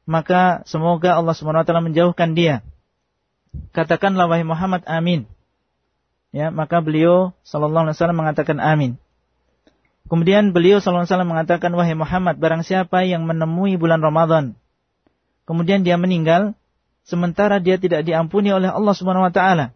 maka 0.06 0.66
semoga 0.66 1.18
Allah 1.18 1.34
Subhanahu 1.34 1.90
menjauhkan 1.90 2.38
dia. 2.38 2.62
Katakanlah 3.74 4.30
wahai 4.30 4.46
Muhammad 4.46 4.82
amin 4.86 5.30
ya 6.34 6.50
maka 6.50 6.82
beliau 6.82 7.32
sallallahu 7.46 7.88
alaihi 7.88 7.96
wasallam 7.98 8.18
mengatakan 8.18 8.58
amin. 8.58 8.98
Kemudian 10.06 10.54
beliau 10.54 10.82
sallallahu 10.82 11.06
alaihi 11.06 11.30
mengatakan 11.30 11.70
wahai 11.74 11.94
Muhammad 11.94 12.38
barang 12.38 12.66
siapa 12.66 13.06
yang 13.06 13.22
menemui 13.26 13.78
bulan 13.78 14.02
Ramadan 14.02 14.58
kemudian 15.46 15.86
dia 15.86 15.96
meninggal 15.96 16.52
sementara 17.06 17.62
dia 17.62 17.78
tidak 17.78 18.02
diampuni 18.02 18.50
oleh 18.50 18.68
Allah 18.68 18.92
Subhanahu 18.92 19.30
wa 19.30 19.32
taala 19.32 19.72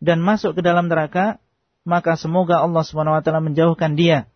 dan 0.00 0.24
masuk 0.24 0.56
ke 0.56 0.60
dalam 0.64 0.88
neraka 0.88 1.38
maka 1.84 2.16
semoga 2.16 2.60
Allah 2.60 2.84
Subhanahu 2.84 3.16
wa 3.16 3.22
taala 3.24 3.40
menjauhkan 3.40 3.96
dia. 3.96 4.28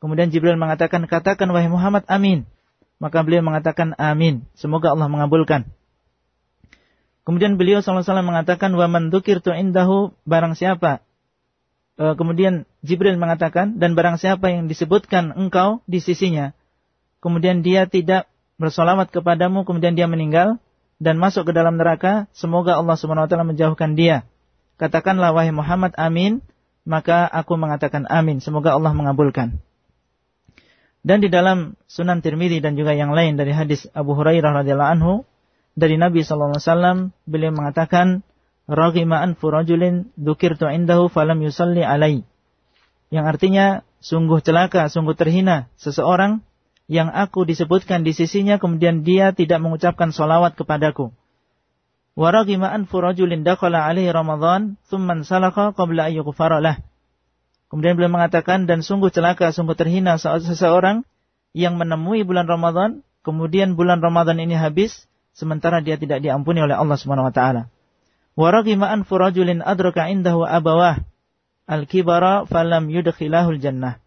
Kemudian 0.00 0.32
Jibril 0.32 0.56
mengatakan 0.56 1.04
katakan 1.04 1.48
wahai 1.52 1.68
Muhammad 1.68 2.04
amin. 2.08 2.48
Maka 3.00 3.24
beliau 3.24 3.40
mengatakan 3.40 3.96
amin. 3.96 4.44
Semoga 4.56 4.92
Allah 4.92 5.08
mengabulkan. 5.08 5.68
Kemudian 7.24 7.60
beliau 7.60 7.84
SAW 7.84 8.04
mengatakan, 8.24 8.72
wa 8.76 8.88
man 8.88 9.12
tu 9.12 9.20
indahu 9.22 10.12
barang 10.24 10.56
siapa. 10.56 11.04
E, 12.00 12.16
kemudian 12.16 12.64
Jibril 12.80 13.20
mengatakan, 13.20 13.76
dan 13.76 13.92
barang 13.96 14.20
siapa 14.20 14.52
yang 14.52 14.68
disebutkan 14.68 15.36
engkau 15.36 15.84
di 15.84 16.00
sisinya. 16.00 16.56
Kemudian 17.20 17.60
dia 17.60 17.84
tidak 17.88 18.28
bersolawat 18.56 19.12
kepadamu, 19.12 19.64
kemudian 19.68 19.96
dia 19.96 20.08
meninggal, 20.08 20.60
dan 21.00 21.16
masuk 21.16 21.48
ke 21.48 21.52
dalam 21.56 21.80
neraka, 21.80 22.28
semoga 22.36 22.76
Allah 22.76 22.94
SWT 22.94 23.32
menjauhkan 23.40 23.96
dia. 23.96 24.28
Katakanlah 24.76 25.32
wahai 25.32 25.50
Muhammad 25.50 25.96
amin, 25.96 26.44
maka 26.84 27.24
aku 27.24 27.56
mengatakan 27.56 28.04
amin, 28.04 28.44
semoga 28.44 28.76
Allah 28.76 28.92
mengabulkan. 28.92 29.64
Dan 31.00 31.24
di 31.24 31.32
dalam 31.32 31.80
Sunan 31.88 32.20
Tirmidzi 32.20 32.60
dan 32.60 32.76
juga 32.76 32.92
yang 32.92 33.16
lain 33.16 33.40
dari 33.40 33.56
hadis 33.56 33.88
Abu 33.96 34.12
Hurairah 34.12 34.52
radhiyallahu 34.60 34.92
anhu 35.00 35.12
dari 35.72 35.96
Nabi 35.96 36.20
SAW 36.20 37.16
beliau 37.24 37.56
mengatakan 37.56 38.20
raghima 38.68 39.24
anfu 39.24 39.48
rajulin 39.48 40.12
dzukirtu 40.20 40.68
indahu 40.68 41.08
falam 41.08 41.40
yusalli 41.40 41.80
alai 41.80 42.28
yang 43.08 43.24
artinya 43.24 43.82
sungguh 44.04 44.44
celaka 44.44 44.92
sungguh 44.92 45.16
terhina 45.16 45.72
seseorang 45.80 46.44
yang 46.90 47.06
aku 47.06 47.46
disebutkan 47.46 48.02
di 48.02 48.10
sisinya 48.10 48.58
kemudian 48.58 49.06
dia 49.06 49.30
tidak 49.30 49.62
mengucapkan 49.62 50.10
solawat 50.10 50.58
kepadaku 50.58 51.14
wa 52.18 52.28
raghima 52.34 52.74
anfu 52.74 52.98
rajulin 52.98 53.46
dakhala 53.46 53.86
alaihi 53.86 54.10
ramadan 54.10 54.74
thumma 54.90 55.22
salaka 55.22 55.70
qabla 55.70 56.10
ayyughfara 56.10 56.58
kemudian 57.70 57.94
beliau 57.94 58.10
mengatakan 58.10 58.66
dan 58.66 58.82
sungguh 58.82 59.14
celaka 59.14 59.54
sungguh 59.54 59.78
terhina 59.78 60.18
seseorang 60.18 61.06
yang 61.54 61.78
menemui 61.78 62.22
bulan 62.22 62.46
Ramadan 62.46 63.02
kemudian 63.26 63.74
bulan 63.74 64.02
Ramadan 64.02 64.38
ini 64.38 64.54
habis 64.54 65.06
sementara 65.34 65.82
dia 65.82 65.98
tidak 65.98 66.22
diampuni 66.22 66.62
oleh 66.62 66.74
Allah 66.74 66.98
Subhanahu 66.98 67.30
wa 67.30 67.34
taala. 67.34 67.62
Wa 68.38 68.48
raghima 68.54 68.90
an 68.90 69.02
furajulin 69.02 69.62
adraka 69.62 70.06
indahu 70.06 70.46
abawah 70.46 71.02
al-kibara 71.66 72.46
falam 72.46 72.88
yudkhilahul 72.90 73.58
jannah. 73.58 73.98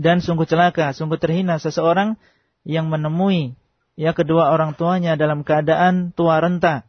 Dan 0.00 0.24
sungguh 0.24 0.48
celaka, 0.48 0.96
sungguh 0.96 1.20
terhina 1.20 1.60
seseorang 1.60 2.16
yang 2.64 2.88
menemui 2.88 3.52
ya 4.00 4.16
kedua 4.16 4.48
orang 4.48 4.72
tuanya 4.72 5.20
dalam 5.20 5.44
keadaan 5.44 6.16
tua 6.16 6.40
renta. 6.40 6.88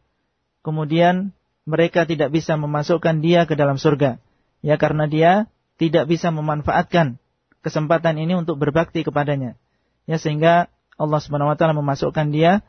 Kemudian 0.64 1.36
mereka 1.68 2.08
tidak 2.08 2.32
bisa 2.32 2.56
memasukkan 2.56 3.20
dia 3.20 3.44
ke 3.44 3.60
dalam 3.60 3.76
surga. 3.76 4.24
Ya 4.64 4.80
karena 4.80 5.12
dia 5.12 5.52
tidak 5.76 6.08
bisa 6.08 6.32
memanfaatkan 6.32 7.20
kesempatan 7.60 8.16
ini 8.16 8.40
untuk 8.40 8.56
berbakti 8.56 9.04
kepadanya. 9.04 9.60
Ya 10.08 10.16
sehingga 10.16 10.72
Allah 10.96 11.20
Subhanahu 11.20 11.52
wa 11.52 11.58
taala 11.60 11.76
memasukkan 11.76 12.32
dia 12.32 12.64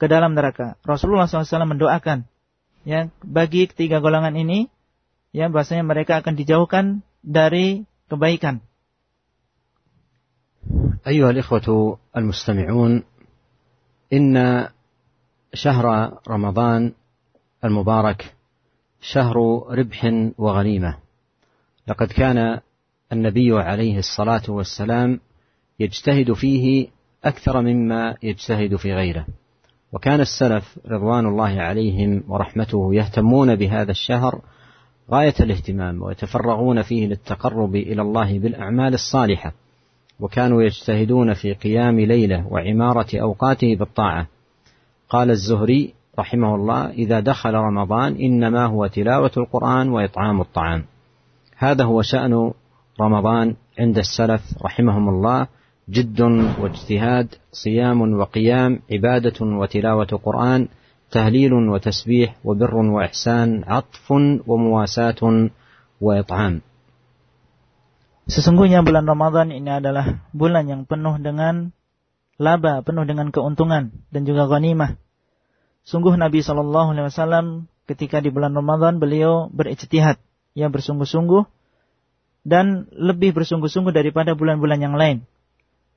ke 0.00 0.08
dalam 0.08 0.32
neraka. 0.32 0.80
Rasulullah 0.88 1.28
SAW 1.28 1.68
mendoakan 1.68 2.24
ya 2.88 3.12
bagi 3.22 3.68
ketiga 3.68 4.00
golongan 4.00 4.34
ini 4.34 4.72
ya 5.36 5.52
bahasanya 5.52 5.84
mereka 5.84 6.24
akan 6.24 6.32
dijauhkan 6.32 6.84
dari 7.20 7.84
kebaikan. 8.08 8.64
أيها 11.06 11.30
الإخوة 11.30 11.98
المستمعون 12.16 13.02
إن 14.12 14.66
شهر 15.54 16.18
رمضان 16.28 16.92
المبارك 17.64 18.34
شهر 19.00 19.36
ربح 19.70 20.30
وغنيمة. 20.38 20.96
لقد 21.88 22.06
كان 22.06 22.60
النبي 23.12 23.52
عليه 23.52 23.98
الصلاة 23.98 24.42
والسلام 24.48 25.20
يجتهد 25.80 26.32
فيه 26.32 26.88
أكثر 27.24 27.60
مما 27.60 28.16
يجتهد 28.22 28.76
في 28.76 28.94
غيره. 28.94 29.26
وكان 29.92 30.20
السلف 30.20 30.78
رضوان 30.86 31.26
الله 31.26 31.60
عليهم 31.60 32.24
ورحمته 32.28 32.94
يهتمون 32.94 33.56
بهذا 33.56 33.90
الشهر 33.90 34.40
غاية 35.10 35.34
الاهتمام 35.40 36.02
ويتفرغون 36.02 36.82
فيه 36.82 37.06
للتقرب 37.06 37.76
إلى 37.76 38.02
الله 38.02 38.38
بالأعمال 38.38 38.94
الصالحة. 38.94 39.52
وكانوا 40.20 40.62
يجتهدون 40.62 41.34
في 41.34 41.52
قيام 41.52 42.00
ليلة 42.00 42.46
وعمارة 42.50 43.06
أوقاته 43.14 43.76
بالطاعة. 43.76 44.26
قال 45.08 45.30
الزهري 45.30 45.94
رحمه 46.18 46.54
الله 46.54 46.90
إذا 46.90 47.20
دخل 47.20 47.54
رمضان 47.54 48.16
إنما 48.16 48.66
هو 48.66 48.86
تلاوة 48.86 49.30
القرآن 49.36 49.88
وإطعام 49.88 50.40
الطعام. 50.40 50.84
هذا 51.56 51.84
هو 51.84 52.02
شأن 52.02 52.50
رمضان 53.00 53.56
عند 53.78 53.98
السلف 53.98 54.42
رحمهم 54.64 55.08
الله. 55.08 55.46
جد 55.90 56.20
واجتهاد 56.60 57.34
صيام 57.52 58.12
وقيام 58.12 58.80
عبادة 58.92 59.46
وتلاوة 59.46 60.20
قرآن 60.24 60.68
تهليل 61.10 61.52
وتسبيح 61.52 62.36
وبر 62.44 62.74
وإحسان 62.74 63.64
عطف 63.66 64.10
ومواساة 64.46 65.50
وإطعام. 66.00 66.60
Sesungguhnya 68.30 68.86
bulan 68.86 69.02
Ramadan 69.02 69.50
ini 69.50 69.82
adalah 69.82 70.22
bulan 70.30 70.70
yang 70.70 70.82
penuh 70.86 71.18
dengan 71.18 71.74
laba, 72.38 72.82
penuh 72.86 73.02
dengan 73.02 73.34
keuntungan 73.34 73.90
dan 74.14 74.22
juga 74.22 74.46
ghanimah. 74.46 74.98
Sungguh 75.82 76.14
Nabi 76.14 76.46
Shallallahu 76.46 76.94
Alaihi 76.94 77.10
Wasallam 77.10 77.46
ketika 77.90 78.22
di 78.22 78.30
bulan 78.30 78.54
Ramadan 78.54 79.02
beliau 79.02 79.50
berijtihad, 79.50 80.22
ya 80.54 80.70
bersungguh-sungguh 80.70 81.42
dan 82.46 82.86
lebih 82.94 83.34
bersungguh-sungguh 83.34 83.90
daripada 83.90 84.38
bulan-bulan 84.38 84.78
yang 84.78 84.94
lain. 84.94 85.26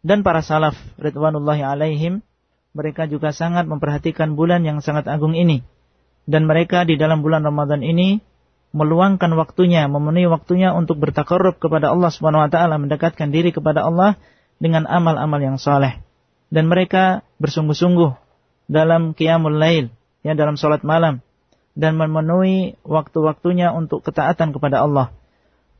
Dan 0.06 0.22
para 0.22 0.46
salaf 0.46 0.78
ridwanullahi 1.02 1.66
alaihim 1.66 2.22
mereka 2.78 3.10
juga 3.10 3.34
sangat 3.34 3.66
memperhatikan 3.66 4.38
bulan 4.38 4.62
yang 4.62 4.82
sangat 4.82 5.10
agung 5.10 5.34
ini. 5.34 5.66
Dan 6.26 6.50
mereka 6.50 6.86
di 6.86 6.98
dalam 6.98 7.22
bulan 7.22 7.46
Ramadan 7.46 7.86
ini 7.86 8.22
meluangkan 8.76 9.32
waktunya, 9.40 9.88
memenuhi 9.88 10.28
waktunya 10.28 10.76
untuk 10.76 11.00
bertakarrub 11.00 11.56
kepada 11.64 11.96
Allah 11.96 12.12
Subhanahu 12.12 12.44
wa 12.44 12.52
taala, 12.52 12.76
mendekatkan 12.76 13.32
diri 13.32 13.56
kepada 13.56 13.88
Allah 13.88 14.20
dengan 14.60 14.84
amal-amal 14.84 15.40
yang 15.40 15.56
saleh. 15.56 16.04
Dan 16.52 16.68
mereka 16.68 17.24
bersungguh-sungguh 17.40 18.12
dalam 18.68 19.16
qiyamul 19.16 19.56
lail, 19.56 19.96
ya 20.28 20.36
dalam 20.36 20.60
salat 20.60 20.84
malam 20.84 21.24
dan 21.76 21.96
memenuhi 21.96 22.76
waktu-waktunya 22.84 23.72
untuk 23.72 24.04
ketaatan 24.04 24.52
kepada 24.52 24.84
Allah. 24.84 25.16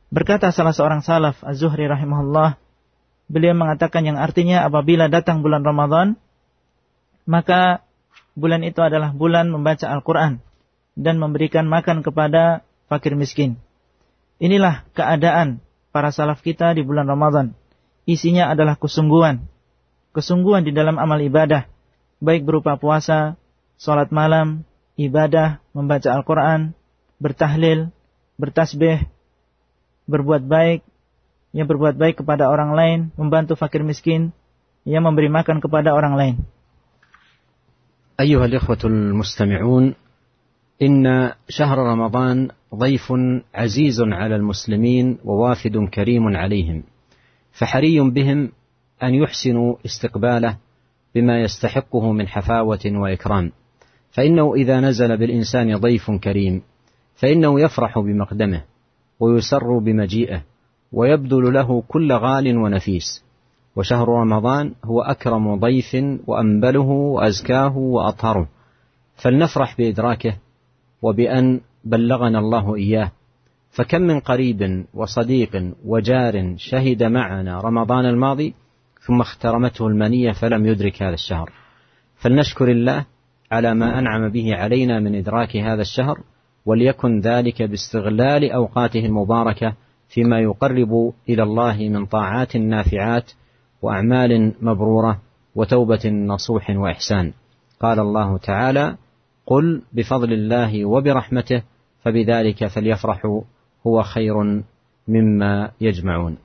Berkata 0.08 0.52
salah 0.52 0.72
seorang 0.72 1.04
salaf 1.04 1.40
Az-Zuhri 1.44 1.88
rahimahullah, 1.88 2.60
Beliau 3.26 3.58
mengatakan 3.58 4.06
yang 4.06 4.18
artinya 4.22 4.62
apabila 4.62 5.10
datang 5.10 5.42
bulan 5.42 5.66
Ramadan, 5.66 6.14
maka 7.26 7.82
bulan 8.38 8.62
itu 8.62 8.78
adalah 8.78 9.10
bulan 9.10 9.50
membaca 9.50 9.82
Al-Quran 9.90 10.38
dan 10.94 11.18
memberikan 11.18 11.66
makan 11.66 12.06
kepada 12.06 12.62
fakir 12.91 13.15
miskin. 13.15 13.57
Inilah 14.41 14.83
keadaan 14.97 15.61
para 15.93 16.09
salaf 16.09 16.41
kita 16.41 16.73
di 16.73 16.81
bulan 16.81 17.05
Ramadan. 17.05 17.53
Isinya 18.09 18.49
adalah 18.49 18.75
kesungguhan. 18.75 19.45
Kesungguhan 20.11 20.65
di 20.65 20.73
dalam 20.73 20.97
amal 20.97 21.21
ibadah. 21.21 21.69
Baik 22.19 22.43
berupa 22.43 22.75
puasa, 22.75 23.37
sholat 23.77 24.09
malam, 24.09 24.65
ibadah, 24.97 25.61
membaca 25.73 26.09
Al-Quran, 26.11 26.73
bertahlil, 27.21 27.93
bertasbih, 28.37 29.05
berbuat 30.09 30.43
baik, 30.45 30.81
yang 31.53 31.67
berbuat 31.67 31.95
baik 31.95 32.23
kepada 32.23 32.47
orang 32.47 32.73
lain, 32.73 32.99
membantu 33.15 33.59
fakir 33.59 33.85
miskin, 33.85 34.33
yang 34.87 35.05
memberi 35.05 35.29
makan 35.29 35.61
kepada 35.61 35.93
orang 35.93 36.15
lain. 36.17 36.37
أيها 38.21 38.45
الإخوة 38.45 38.77
المستمعون 38.85 39.95
إن 40.81 41.31
شهر 41.49 41.77
رمضان 41.77 42.53
ضيف 42.74 43.12
عزيز 43.54 44.00
على 44.00 44.36
المسلمين 44.36 45.18
ووافد 45.24 45.88
كريم 45.94 46.36
عليهم 46.36 46.82
فحري 47.52 48.00
بهم 48.00 48.52
أن 49.02 49.14
يحسنوا 49.14 49.76
استقباله 49.86 50.56
بما 51.14 51.40
يستحقه 51.40 52.12
من 52.12 52.28
حفاوة 52.28 52.80
وإكرام. 52.86 53.52
فإنه 54.10 54.54
إذا 54.54 54.80
نزل 54.80 55.16
بالإنسان 55.16 55.76
ضيف 55.76 56.10
كريم 56.10 56.62
فإنه 57.14 57.60
يفرح 57.60 57.98
بمقدمه 57.98 58.62
ويسر 59.20 59.78
بمجيئه 59.78 60.42
ويبذل 60.92 61.54
له 61.54 61.82
كل 61.88 62.12
غال 62.12 62.56
ونفيس. 62.56 63.24
وشهر 63.76 64.08
رمضان 64.08 64.74
هو 64.84 65.00
أكرم 65.00 65.54
ضيف 65.54 65.96
وأنبله 66.26 66.88
وأزكاه 66.88 67.76
وأطهره. 67.76 68.48
فلنفرح 69.16 69.76
بإدراكه 69.76 70.36
وبأن 71.02 71.60
بلغنا 71.86 72.38
الله 72.38 72.76
إياه. 72.76 73.10
فكم 73.70 74.02
من 74.02 74.20
قريب 74.20 74.84
وصديق 74.94 75.72
وجار 75.84 76.54
شهد 76.56 77.02
معنا 77.02 77.60
رمضان 77.60 78.04
الماضي 78.04 78.54
ثم 79.00 79.20
اخترمته 79.20 79.86
المنية 79.86 80.32
فلم 80.32 80.66
يدرك 80.66 81.02
هذا 81.02 81.14
الشهر. 81.14 81.50
فلنشكر 82.16 82.70
الله 82.70 83.04
على 83.52 83.74
ما 83.74 83.98
أنعم 83.98 84.28
به 84.28 84.54
علينا 84.54 85.00
من 85.00 85.14
إدراك 85.14 85.56
هذا 85.56 85.82
الشهر 85.82 86.18
وليكن 86.66 87.20
ذلك 87.20 87.62
باستغلال 87.62 88.50
أوقاته 88.52 89.06
المباركة 89.06 89.74
فيما 90.08 90.40
يقرب 90.40 91.12
إلى 91.28 91.42
الله 91.42 91.88
من 91.88 92.06
طاعات 92.06 92.56
نافعات 92.56 93.32
وأعمال 93.82 94.52
مبرورة 94.60 95.20
وتوبة 95.54 96.10
نصوح 96.10 96.70
وإحسان. 96.70 97.32
قال 97.80 98.00
الله 98.00 98.38
تعالى 98.38 98.96
قل 99.46 99.82
بفضل 99.92 100.32
الله 100.32 100.84
وبرحمته 100.84 101.62
فبذلك 102.05 102.67
فليفرحوا 102.67 103.41
هو 103.87 103.95
خير 104.03 104.35
مما 105.07 105.53
يجمعون 105.81 106.35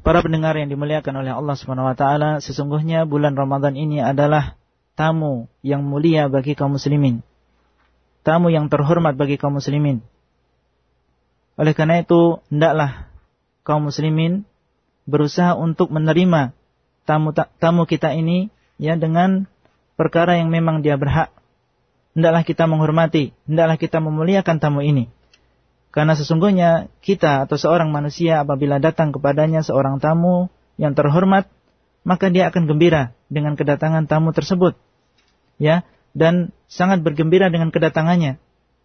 Para 0.00 0.24
pendengar 0.24 0.56
yang 0.56 0.72
dimuliakan 0.72 1.20
oleh 1.20 1.28
Allah 1.36 1.52
Subhanahu 1.60 1.92
wa 1.92 1.92
taala, 1.92 2.40
sesungguhnya 2.40 3.04
bulan 3.04 3.36
Ramadan 3.36 3.76
ini 3.76 4.00
adalah 4.00 4.56
tamu 4.96 5.44
yang 5.60 5.84
mulia 5.84 6.32
bagi 6.32 6.56
kaum 6.56 6.80
muslimin. 6.80 7.20
Tamu 8.24 8.48
yang 8.48 8.72
terhormat 8.72 9.20
bagi 9.20 9.36
kaum 9.36 9.60
muslimin. 9.60 10.00
Oleh 11.60 11.76
karena 11.76 12.00
itu, 12.00 12.40
hendaklah 12.48 13.12
kaum 13.60 13.92
muslimin 13.92 14.48
berusaha 15.04 15.52
untuk 15.52 15.92
menerima 15.92 16.56
tamu 17.04 17.36
tamu 17.36 17.84
kita 17.84 18.16
ini 18.16 18.48
ya 18.80 18.96
dengan 18.96 19.44
perkara 20.00 20.40
yang 20.40 20.48
memang 20.48 20.80
dia 20.80 20.96
berhak. 20.96 21.28
Hendaklah 22.15 22.47
kita 22.47 22.63
menghormati, 22.65 23.35
hendaklah 23.43 23.75
kita 23.75 23.99
memuliakan 23.99 24.57
tamu 24.63 24.79
ini. 24.79 25.11
Karena 25.91 26.15
sesungguhnya 26.15 26.91
kita 27.03 27.47
atau 27.47 27.59
seorang 27.59 27.91
manusia 27.91 28.43
apabila 28.43 28.79
datang 28.79 29.11
kepadanya 29.11 29.63
seorang 29.63 29.99
tamu 29.99 30.47
yang 30.79 30.95
terhormat, 30.95 31.51
maka 32.07 32.31
dia 32.31 32.47
akan 32.51 32.67
gembira 32.71 33.15
dengan 33.27 33.59
kedatangan 33.59 34.07
tamu 34.07 34.31
tersebut. 34.31 34.79
Ya, 35.59 35.87
dan 36.15 36.55
sangat 36.71 37.03
bergembira 37.03 37.51
dengan 37.51 37.71
kedatangannya 37.71 38.39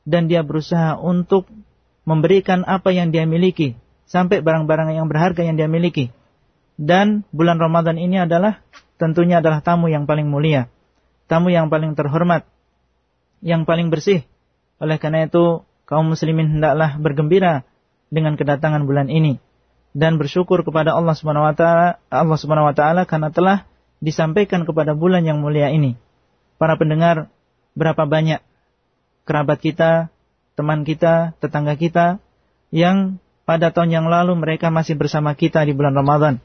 dan 0.09 0.27
dia 0.27 0.43
berusaha 0.43 0.99
untuk 0.99 1.47
memberikan 2.03 2.67
apa 2.67 2.91
yang 2.91 3.15
dia 3.15 3.29
miliki 3.29 3.79
sampai 4.11 4.43
barang-barang 4.43 4.99
yang 4.99 5.07
berharga 5.07 5.47
yang 5.47 5.55
dia 5.55 5.71
miliki. 5.71 6.11
Dan 6.81 7.23
bulan 7.31 7.63
Ramadan 7.63 8.01
ini 8.01 8.19
adalah 8.19 8.65
tentunya 8.99 9.39
adalah 9.39 9.63
tamu 9.63 9.87
yang 9.87 10.09
paling 10.09 10.27
mulia, 10.27 10.67
tamu 11.31 11.53
yang 11.53 11.69
paling 11.71 11.95
terhormat, 11.95 12.49
yang 13.41 13.65
paling 13.69 13.89
bersih. 13.93 14.25
Oleh 14.81 14.97
karena 14.97 15.29
itu, 15.29 15.65
kaum 15.85 16.13
muslimin 16.13 16.61
hendaklah 16.61 16.97
bergembira 16.97 17.69
dengan 18.09 18.39
kedatangan 18.39 18.85
bulan 18.89 19.11
ini 19.13 19.43
dan 19.91 20.23
bersyukur 20.23 20.63
kepada 20.63 20.95
Allah 20.95 21.19
Subhanahu 21.19 21.51
wa 21.51 21.55
taala 21.55 21.99
Allah 22.11 22.39
Subhanahu 22.39 22.71
wa 22.71 22.75
taala 22.75 23.03
karena 23.07 23.35
telah 23.35 23.67
disampaikan 23.99 24.63
kepada 24.65 24.95
bulan 24.95 25.27
yang 25.27 25.43
mulia 25.43 25.69
ini. 25.71 25.99
Para 26.57 26.77
pendengar, 26.77 27.29
berapa 27.75 28.05
banyak 28.05 28.41
kerabat 29.25 29.59
kita, 29.61 30.13
teman 30.57 30.85
kita, 30.85 31.37
tetangga 31.43 31.75
kita 31.77 32.23
yang 32.71 33.19
pada 33.45 33.75
tahun 33.75 33.91
yang 33.91 34.07
lalu 34.07 34.39
mereka 34.39 34.71
masih 34.71 34.95
bersama 34.95 35.35
kita 35.35 35.67
di 35.67 35.75
bulan 35.75 35.97
Ramadan. 35.97 36.39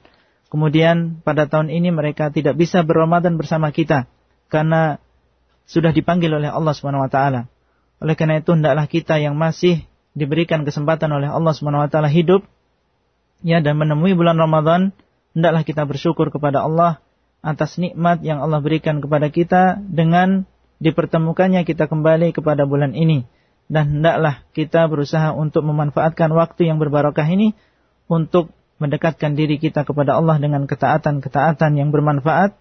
Kemudian 0.49 1.21
pada 1.21 1.45
tahun 1.49 1.69
ini 1.69 1.91
mereka 1.91 2.31
tidak 2.31 2.55
bisa 2.57 2.81
berramadan 2.85 3.35
bersama 3.35 3.69
kita 3.69 4.07
karena 4.49 5.03
sudah 5.65 5.91
dipanggil 5.91 6.29
oleh 6.29 6.49
Allah 6.49 6.73
Subhanahu 6.73 7.05
wa 7.05 7.11
taala. 7.11 7.49
Oleh 8.01 8.13
karena 8.13 8.41
itu 8.41 8.53
hendaklah 8.53 8.85
kita 8.85 9.17
yang 9.17 9.37
masih 9.37 9.85
diberikan 10.15 10.63
kesempatan 10.63 11.11
oleh 11.11 11.27
Allah 11.27 11.53
Subhanahu 11.53 11.85
wa 11.85 11.89
taala 11.89 12.07
hidup 12.07 12.45
ya 13.41 13.59
dan 13.61 13.77
menemui 13.77 14.13
bulan 14.15 14.37
Ramadan, 14.37 14.93
hendaklah 15.33 15.67
kita 15.67 15.83
bersyukur 15.83 16.29
kepada 16.31 16.63
Allah 16.63 17.03
atas 17.45 17.77
nikmat 17.77 18.25
yang 18.25 18.41
Allah 18.41 18.57
berikan 18.57 19.03
kepada 19.05 19.29
kita 19.29 19.77
dengan 19.85 20.49
dipertemukannya 20.81 21.61
kita 21.61 21.85
kembali 21.85 22.33
kepada 22.33 22.65
bulan 22.65 22.97
ini 22.97 23.29
dan 23.69 24.01
hendaklah 24.01 24.45
kita 24.53 24.85
berusaha 24.85 25.33
untuk 25.33 25.65
memanfaatkan 25.65 26.29
waktu 26.33 26.69
yang 26.69 26.77
berbarokah 26.77 27.25
ini 27.25 27.53
untuk 28.05 28.53
mendekatkan 28.77 29.33
diri 29.33 29.57
kita 29.57 29.87
kepada 29.87 30.19
Allah 30.19 30.37
dengan 30.37 30.67
ketaatan-ketaatan 30.67 31.79
yang 31.79 31.89
bermanfaat 31.89 32.53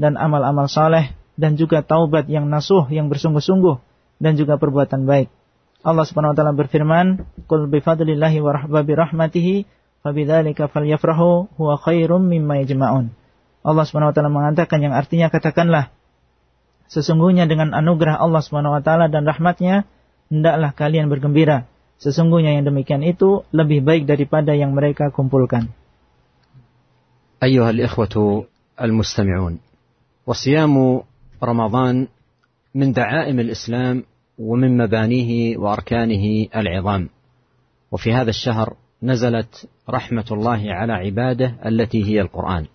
dan 0.00 0.16
amal-amal 0.16 0.66
saleh 0.66 1.12
dan 1.37 1.57
juga 1.57 1.81
taubat 1.81 2.29
yang 2.29 2.47
nasuh 2.47 2.85
yang 2.93 3.09
bersungguh-sungguh 3.09 3.81
dan 4.21 4.37
juga 4.37 4.61
perbuatan 4.61 5.09
baik. 5.09 5.27
Allah 5.83 6.05
Subhanahu 6.07 6.31
wa 6.31 6.37
taala 6.37 6.53
berfirman, 6.55 7.27
"Qul 7.49 7.67
bi 7.67 7.83
fadlillahi 7.83 8.39
wa 8.39 8.51
rahbi 8.55 8.93
rahmatihi 8.95 9.55
fabidzalika 10.05 10.71
falyafrahu 10.71 11.51
huwa 11.59 11.75
khairum 11.81 12.23
mimma 12.23 12.63
yajma'un." 12.63 13.11
Allah 13.63 13.83
Subhanahu 13.83 14.11
wa 14.11 14.15
taala 14.15 14.31
mengatakan 14.31 14.79
yang 14.79 14.95
artinya 14.95 15.27
katakanlah 15.27 15.91
Sesungguhnya 16.93 17.49
dengan 17.49 17.73
anugerah 17.73 18.21
Allah 18.21 18.45
Subhanahu 18.45 18.77
wa 18.77 18.81
taala 18.85 19.09
dan 19.09 19.25
rahmatnya 19.25 19.89
hendaklah 20.29 20.77
kalian 20.77 21.09
bergembira. 21.09 21.65
Sesungguhnya 21.97 22.53
yang 22.53 22.69
demikian 22.69 23.01
itu 23.01 23.47
lebih 23.49 23.81
baik 23.81 24.05
daripada 24.05 24.53
yang 24.53 24.77
mereka 24.77 25.09
kumpulkan. 25.09 25.73
أيها 27.43 27.69
الإخوة 27.75 28.15
المستمعون 28.79 29.59
وصيام 30.27 30.73
رمضان 31.42 32.08
من 32.74 32.92
دعائم 32.92 33.40
الإسلام 33.40 34.04
ومن 34.38 34.78
مبانيه 34.78 35.56
وأركانه 35.56 36.46
العظام. 36.56 37.08
وفي 37.92 38.12
هذا 38.12 38.30
الشهر 38.30 38.76
نزلت 39.02 39.68
رحمة 39.90 40.24
الله 40.32 40.72
على 40.72 40.92
عباده 40.92 41.54
التي 41.66 42.04
هي 42.04 42.20
القرآن. 42.20 42.66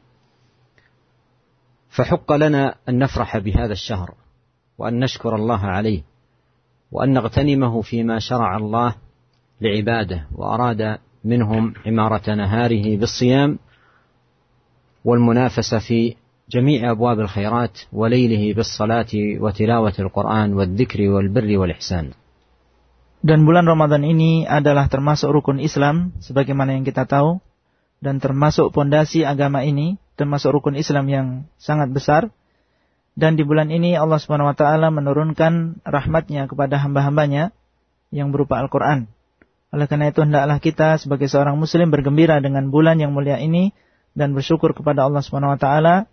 فحق 1.89 2.32
لنا 2.32 2.76
أن 2.89 2.99
نفرح 2.99 3.38
بهذا 3.38 3.71
الشهر 3.71 4.13
وأن 4.78 4.99
نشكر 4.99 5.36
الله 5.36 5.60
عليه 5.60 6.04
وأن 6.91 7.13
نغتنمه 7.13 7.82
فيما 7.82 8.19
شرع 8.19 8.58
الله 8.58 8.95
لعباده 9.62 10.28
وأراد 10.36 10.99
منهم 11.23 11.73
عمارة 11.86 12.36
نهاره 12.36 12.97
بالصيام 12.97 13.60
والمنافسة 15.06 15.80
في 15.80 16.15
جميع 16.49 16.81
أبواب 16.91 17.21
الخيرات 17.21 17.93
وليله 17.93 18.45
بالصلاة 18.57 19.12
وتلاوة 19.14 19.97
القرآن 19.99 20.49
والذكر 20.55 21.01
والبر 21.09 21.51
والإحسان 21.59 22.07
Dan 23.19 23.43
bulan 23.43 23.67
Ramadan 23.67 24.07
ini 24.07 24.47
adalah 24.47 24.87
termasuk 24.87 25.35
rukun 25.35 25.59
Islam 25.59 26.14
sebagaimana 26.23 26.79
yang 26.79 26.87
kita 26.87 27.03
tahu 27.03 27.43
dan 27.99 28.23
termasuk 28.23 28.71
pondasi 28.71 29.27
agama 29.27 29.67
ini, 29.67 29.99
termasuk 30.14 30.55
rukun 30.55 30.79
Islam 30.79 31.11
yang 31.11 31.27
sangat 31.59 31.91
besar. 31.91 32.31
Dan 33.19 33.35
di 33.35 33.43
bulan 33.43 33.75
ini 33.75 33.99
Allah 33.99 34.23
Subhanahu 34.23 34.55
wa 34.55 34.55
taala 34.55 34.95
menurunkan 34.95 35.83
rahmatnya 35.83 36.47
kepada 36.47 36.79
hamba-hambanya 36.79 37.51
yang 38.14 38.31
berupa 38.31 38.62
Al-Qur'an. 38.62 39.11
Oleh 39.75 39.91
karena 39.91 40.14
itu 40.14 40.23
hendaklah 40.23 40.62
kita 40.62 41.03
sebagai 41.03 41.27
seorang 41.27 41.59
muslim 41.59 41.91
bergembira 41.91 42.38
dengan 42.38 42.71
bulan 42.71 43.03
yang 43.03 43.11
mulia 43.11 43.43
ini 43.43 43.75
dan 44.14 44.31
bersyukur 44.31 44.79
kepada 44.79 45.11
Allah 45.11 45.27
Subhanahu 45.27 45.59
wa 45.59 45.61
taala 45.61 46.07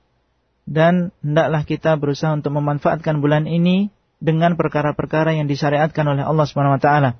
dan 0.65 1.13
hendaklah 1.21 1.62
kita 1.62 1.93
berusaha 1.95 2.34
untuk 2.34 2.58
memanfaatkan 2.58 3.21
bulan 3.21 3.45
ini 3.45 3.93
dengan 4.17 4.58
perkara-perkara 4.58 5.38
yang 5.38 5.45
disyariatkan 5.45 6.06
oleh 6.10 6.25
Allah 6.25 6.45
Subhanahu 6.49 6.75
wa 6.78 6.82
taala. 6.82 7.12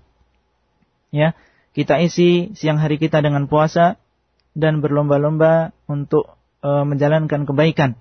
Ya, 1.14 1.38
kita 1.78 2.02
isi 2.02 2.58
siang 2.58 2.82
hari 2.82 2.98
kita 2.98 3.22
dengan 3.22 3.46
puasa 3.46 4.02
dan 4.58 4.82
berlomba-lomba 4.82 5.76
untuk 5.86 6.34
e, 6.66 6.70
menjalankan 6.88 7.46
kebaikan. 7.46 8.00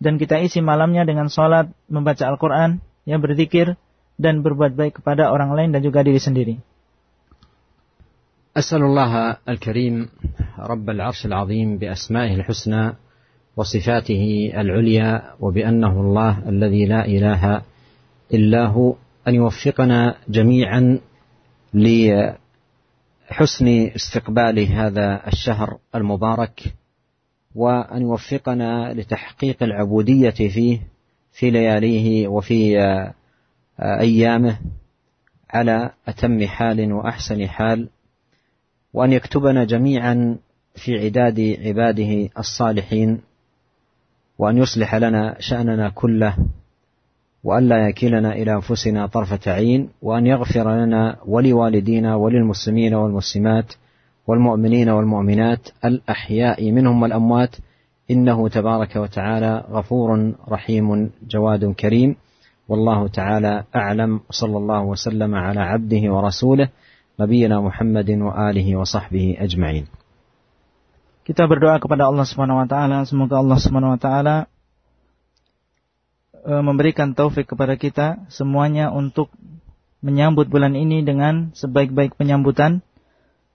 Dan 0.00 0.16
kita 0.16 0.40
isi 0.40 0.60
malamnya 0.60 1.08
dengan 1.08 1.28
sholat, 1.32 1.72
membaca 1.88 2.24
Al-Quran, 2.28 2.84
ya 3.08 3.16
berzikir, 3.16 3.76
dan 4.16 4.40
berbuat 4.40 4.76
baik 4.76 5.00
kepada 5.00 5.28
orang 5.32 5.52
lain 5.52 5.70
dan 5.76 5.84
juga 5.84 6.00
diri 6.00 6.20
sendiri. 6.20 6.56
أسأل 8.56 8.80
الله 8.88 9.36
الكريم 9.48 10.08
رب 10.56 10.86
العرش 10.90 11.28
العظيم 11.28 11.76
بأسمائه 11.76 12.40
الحسنى 12.40 12.96
وصفاته 13.57 14.51
العليا 14.55 15.33
وبأنه 15.39 16.01
الله 16.01 16.49
الذي 16.49 16.85
لا 16.85 17.05
إله 17.05 17.61
إلا 18.33 18.65
هو 18.65 18.95
أن 19.27 19.35
يوفقنا 19.35 20.15
جميعا 20.29 20.99
لحسن 21.73 23.67
استقبال 23.95 24.59
هذا 24.59 25.27
الشهر 25.27 25.77
المبارك 25.95 26.61
وأن 27.55 28.01
يوفقنا 28.01 28.93
لتحقيق 28.93 29.63
العبودية 29.63 30.29
فيه 30.29 30.79
في 31.31 31.49
لياليه 31.49 32.27
وفي 32.27 32.77
أيامه 33.79 34.59
على 35.49 35.91
أتم 36.07 36.47
حال 36.47 36.93
وأحسن 36.93 37.47
حال 37.47 37.89
وأن 38.93 39.13
يكتبنا 39.13 39.63
جميعا 39.63 40.37
في 40.75 40.99
عداد 41.05 41.57
عباده 41.65 42.29
الصالحين. 42.39 43.21
وأن 44.41 44.57
يصلح 44.57 44.95
لنا 44.95 45.35
شأننا 45.39 45.89
كله 45.89 46.37
وأن 47.43 47.69
لا 47.69 47.87
يكلنا 47.87 48.33
إلى 48.33 48.53
أنفسنا 48.53 49.07
طرفة 49.07 49.51
عين 49.51 49.89
وأن 50.01 50.27
يغفر 50.27 50.85
لنا 50.85 51.17
ولوالدينا 51.25 52.15
وللمسلمين 52.15 52.93
والمسلمات 52.93 53.73
والمؤمنين 54.27 54.89
والمؤمنات 54.89 55.69
الأحياء 55.85 56.71
منهم 56.71 57.01
والأموات. 57.01 57.55
إنه 58.11 58.47
تبارك 58.47 58.95
وتعالى 58.95 59.63
غفور 59.71 60.33
رحيم 60.49 61.09
جواد 61.29 61.65
كريم. 61.65 62.15
والله 62.69 63.07
تعالى 63.07 63.63
أعلم 63.75 64.19
صلى 64.29 64.57
الله 64.57 64.81
وسلم 64.83 65.35
على 65.35 65.59
عبده 65.59 66.13
ورسوله 66.13 66.69
نبينا 67.19 67.61
محمد 67.61 68.09
وآله 68.09 68.75
وصحبه 68.75 69.37
أجمعين. 69.39 70.00
Kita 71.31 71.47
berdoa 71.47 71.79
kepada 71.79 72.11
Allah 72.11 72.27
Subhanahu 72.27 72.59
wa 72.59 72.67
taala 72.67 73.07
semoga 73.07 73.39
Allah 73.39 73.55
Subhanahu 73.55 73.95
wa 73.95 74.01
taala 74.03 74.51
e, 76.43 76.59
memberikan 76.59 77.15
taufik 77.15 77.47
kepada 77.47 77.79
kita 77.79 78.27
semuanya 78.27 78.91
untuk 78.91 79.31
menyambut 80.03 80.51
bulan 80.51 80.75
ini 80.75 81.07
dengan 81.07 81.55
sebaik-baik 81.55 82.19
penyambutan 82.19 82.83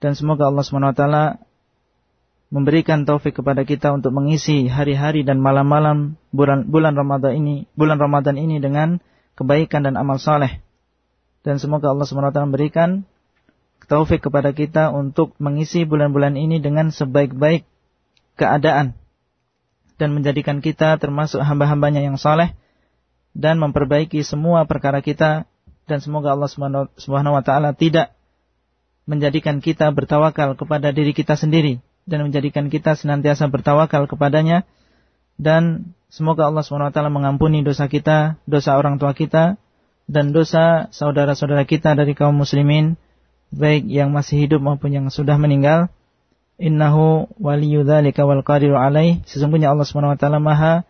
dan 0.01 0.17
semoga 0.17 0.49
Allah 0.49 0.65
Subhanahu 0.65 0.89
wa 0.89 0.97
taala 0.97 1.25
memberikan 2.49 3.05
taufik 3.05 3.45
kepada 3.45 3.69
kita 3.69 3.93
untuk 3.93 4.09
mengisi 4.17 4.73
hari-hari 4.73 5.21
dan 5.21 5.37
malam-malam 5.37 6.17
bulan 6.33 6.73
bulan 6.73 6.97
Ramadan 6.97 7.45
ini 7.45 7.69
bulan 7.77 8.01
Ramadan 8.01 8.41
ini 8.41 8.57
dengan 8.57 9.05
kebaikan 9.37 9.85
dan 9.85 10.01
amal 10.01 10.17
saleh. 10.17 10.65
Dan 11.45 11.61
semoga 11.61 11.93
Allah 11.93 12.09
Subhanahu 12.09 12.33
wa 12.33 12.35
taala 12.41 12.49
memberikan 12.49 13.05
taufik 13.87 14.23
kepada 14.23 14.51
kita 14.53 14.91
untuk 14.91 15.35
mengisi 15.39 15.87
bulan-bulan 15.87 16.35
ini 16.35 16.59
dengan 16.59 16.91
sebaik-baik 16.91 17.67
keadaan 18.37 18.99
dan 19.97 20.13
menjadikan 20.13 20.61
kita 20.61 21.01
termasuk 21.01 21.41
hamba-hambanya 21.41 22.05
yang 22.05 22.21
saleh 22.21 22.53
dan 23.33 23.57
memperbaiki 23.61 24.21
semua 24.27 24.69
perkara 24.69 25.01
kita 25.01 25.49
dan 25.89 25.99
semoga 26.03 26.35
Allah 26.37 26.51
Subhanahu 26.99 27.35
wa 27.37 27.45
taala 27.45 27.73
tidak 27.73 28.13
menjadikan 29.07 29.63
kita 29.63 29.89
bertawakal 29.95 30.59
kepada 30.59 30.91
diri 30.91 31.15
kita 31.15 31.39
sendiri 31.39 31.81
dan 32.05 32.27
menjadikan 32.27 32.69
kita 32.69 32.99
senantiasa 32.99 33.47
bertawakal 33.49 34.11
kepadanya 34.11 34.67
dan 35.39 35.95
semoga 36.11 36.49
Allah 36.51 36.67
Subhanahu 36.67 36.91
wa 36.91 36.95
taala 36.95 37.13
mengampuni 37.13 37.63
dosa 37.63 37.87
kita, 37.87 38.41
dosa 38.45 38.75
orang 38.75 38.99
tua 38.99 39.15
kita 39.15 39.61
dan 40.11 40.31
dosa 40.31 40.91
saudara-saudara 40.91 41.67
kita 41.67 41.95
dari 41.95 42.15
kaum 42.19 42.35
muslimin 42.35 42.99
baik 43.55 43.87
yang 43.87 44.11
masih 44.11 44.47
hidup 44.47 44.63
maupun 44.63 44.91
yang 44.95 45.07
sudah 45.09 45.39
meninggal. 45.39 45.93
Innahu 46.57 47.29
waliyyu 47.37 47.85
dzalika 47.85 48.25
wal 48.25 48.41
qadiru 48.41 48.81
alaih. 48.81 49.21
Sesungguhnya 49.29 49.71
Allah 49.73 49.85
Subhanahu 49.85 50.17
wa 50.17 50.21
taala 50.21 50.41
Maha 50.41 50.89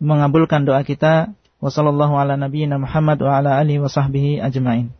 mengabulkan 0.00 0.64
doa 0.64 0.80
kita. 0.82 1.36
Wa 1.60 1.68
sallallahu 1.72 2.16
ala 2.16 2.36
nabiyyina 2.36 2.80
Muhammad 2.80 3.20
wa 3.20 3.40
ala 3.40 3.56
alihi 3.60 3.80
wa 3.80 3.88
sahbihi 3.88 4.40
ajmain. 4.40 4.92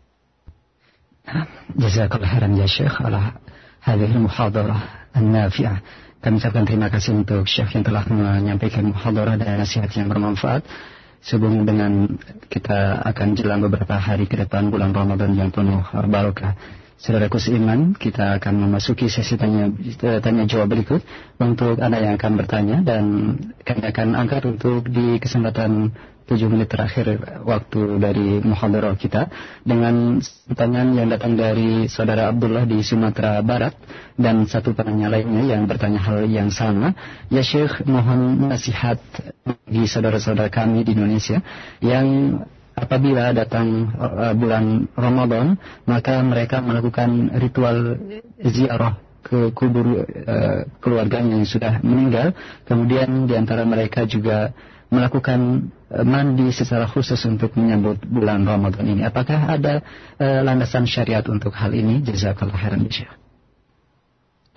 Jazakallah 1.77 2.29
khairan 2.29 2.53
ya 2.57 2.69
Syekh 2.69 3.01
ala 3.01 3.41
hadhihi 3.81 4.21
muhadarah 4.21 5.09
an-nafi'ah. 5.17 5.81
Kami 6.21 6.41
ucapkan 6.41 6.65
terima 6.65 6.89
kasih 6.89 7.21
untuk 7.21 7.45
Syekh 7.45 7.77
yang 7.77 7.85
telah 7.85 8.05
menyampaikan 8.09 8.93
muhadarah 8.93 9.37
dan 9.37 9.61
nasihat 9.61 9.93
yang 9.93 10.09
bermanfaat. 10.09 10.65
Sebelum 11.25 11.65
dengan 11.65 12.21
kita 12.53 13.01
akan 13.01 13.33
jelang 13.33 13.65
beberapa 13.65 13.97
hari 13.97 14.29
ke 14.29 14.37
depan 14.37 14.69
bulan 14.69 14.93
Ramadan 14.93 15.33
yang 15.33 15.49
penuh 15.49 15.81
barokah. 15.89 16.53
Saudaraku 16.95 17.43
seiman, 17.43 17.93
kita 17.99 18.39
akan 18.39 18.55
memasuki 18.65 19.11
sesi 19.11 19.35
tanya, 19.35 19.67
tanya 20.23 20.47
jawab 20.47 20.73
berikut 20.73 21.03
untuk 21.43 21.83
Anda 21.83 22.01
yang 22.01 22.15
akan 22.17 22.33
bertanya 22.39 22.77
dan 22.87 23.05
kami 23.67 23.83
akan 23.91 24.15
angkat 24.15 24.47
untuk 24.47 24.87
di 24.89 25.19
kesempatan 25.19 25.91
7 26.25 26.41
menit 26.49 26.73
terakhir 26.73 27.21
waktu 27.45 28.01
dari 28.01 28.41
muhadarah 28.41 28.97
kita 28.97 29.29
dengan 29.61 30.25
pertanyaan 30.49 30.97
yang 30.97 31.09
datang 31.13 31.37
dari 31.37 31.85
saudara 31.93 32.33
Abdullah 32.33 32.65
di 32.65 32.81
Sumatera 32.81 33.45
Barat 33.45 33.77
dan 34.17 34.49
satu 34.49 34.73
penanya 34.73 35.13
lainnya 35.13 35.45
yang 35.45 35.69
bertanya 35.69 36.01
hal 36.01 36.25
yang 36.25 36.49
sama. 36.49 36.97
Ya 37.29 37.45
Syekh, 37.45 37.85
mohon 37.85 38.49
nasihat 38.49 38.97
bagi 39.45 39.85
saudara-saudara 39.85 40.49
kami 40.49 40.89
di 40.89 40.97
Indonesia 40.97 41.45
yang 41.85 42.41
apabila 42.76 43.36
datang 43.36 43.92
uh, 44.00 44.34
bulan 44.34 44.88
Ramadan 44.96 45.60
maka 45.84 46.24
mereka 46.24 46.64
melakukan 46.64 47.34
ritual 47.36 48.00
ziarah 48.40 48.96
ke 49.20 49.52
kubur 49.52 50.08
uh, 50.08 50.64
keluarganya 50.80 51.44
yang 51.44 51.50
sudah 51.50 51.84
meninggal 51.84 52.32
kemudian 52.64 53.28
di 53.28 53.36
antara 53.36 53.68
mereka 53.68 54.08
juga 54.08 54.56
melakukan 54.90 55.70
uh, 55.92 56.06
mandi 56.08 56.50
secara 56.56 56.88
khusus 56.88 57.20
untuk 57.28 57.54
menyambut 57.60 58.00
bulan 58.08 58.48
Ramadan 58.48 58.88
ini 58.88 59.04
apakah 59.04 59.60
ada 59.60 59.84
uh, 60.18 60.40
landasan 60.42 60.88
syariat 60.88 61.26
untuk 61.28 61.52
hal 61.52 61.76
ini 61.76 62.00
jazakallahu 62.00 62.58
khairan 62.58 62.88
Syekh 62.88 63.20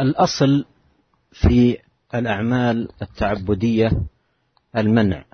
الأصل 0.01 0.65
في 1.33 1.79
الأعمال 2.15 2.89
التعبدية 3.03 3.91
المنع 4.77 5.25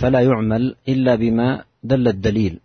فلا 0.00 0.20
يعمل 0.20 0.76
إلا 0.88 1.14
بما 1.14 1.64
دل 1.82 2.08
الدليل 2.08 2.60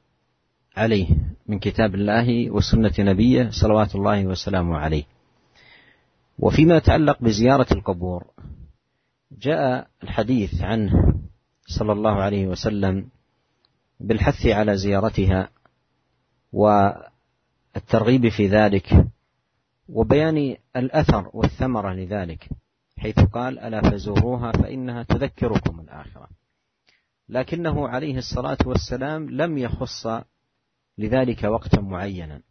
عليه 0.75 1.07
من 1.47 1.59
كتاب 1.59 1.95
الله 1.95 2.51
وسنة 2.51 2.93
نبيه 2.99 3.49
صلوات 3.49 3.95
الله 3.95 4.25
وسلامه 4.25 4.77
عليه. 4.77 5.03
وفيما 6.39 6.77
يتعلق 6.77 7.21
بزيارة 7.21 7.67
القبور 7.71 8.23
جاء 9.41 9.87
الحديث 10.03 10.61
عنه 10.61 10.91
صلى 11.67 11.91
الله 11.91 12.21
عليه 12.21 12.47
وسلم 12.47 13.07
بالحث 13.99 14.45
على 14.45 14.77
زيارتها 14.77 15.49
والترغيب 16.53 18.29
في 18.29 18.47
ذلك 18.47 19.05
وبيان 19.89 20.55
الأثر 20.75 21.29
والثمرة 21.33 21.93
لذلك 21.93 22.49
حيث 22.97 23.19
قال 23.19 23.59
ألا 23.59 23.89
فزوروها 23.91 24.51
فإنها 24.51 25.03
تذكركم 25.03 25.79
الآخرة. 25.79 26.42
لكنه 27.29 27.87
عليه 27.87 28.17
الصلاة 28.17 28.57
والسلام 28.65 29.29
لم 29.29 29.57
يخص 29.57 30.07
لذلك 30.97 31.43
وقتا 31.43 31.81
معينا 31.81 32.41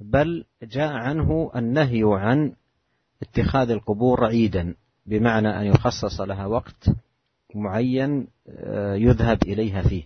بل 0.00 0.44
جاء 0.62 0.92
عنه 0.92 1.50
النهي 1.56 2.02
عن 2.04 2.52
اتخاذ 3.22 3.70
القبور 3.70 4.24
عيدا 4.24 4.74
بمعنى 5.06 5.48
أن 5.60 5.66
يخصص 5.66 6.20
لها 6.20 6.46
وقت 6.46 6.90
معين 7.54 8.26
آه، 8.48 8.94
يذهب 8.94 9.42
إليها 9.42 9.82
فيه. 9.82 10.02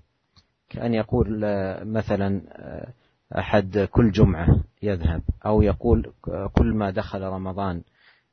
كأن 0.68 0.94
يقول 0.94 1.44
آه، 1.44 1.84
مثلا 1.84 2.42
آه، 2.52 2.92
أحد 3.38 3.88
كل 3.90 4.10
جمعة 4.10 4.60
يذهب 4.82 5.22
أو 5.46 5.62
يقول 5.62 6.12
كل 6.52 6.74
ما 6.74 6.90
دخل 6.90 7.22
رمضان 7.22 7.82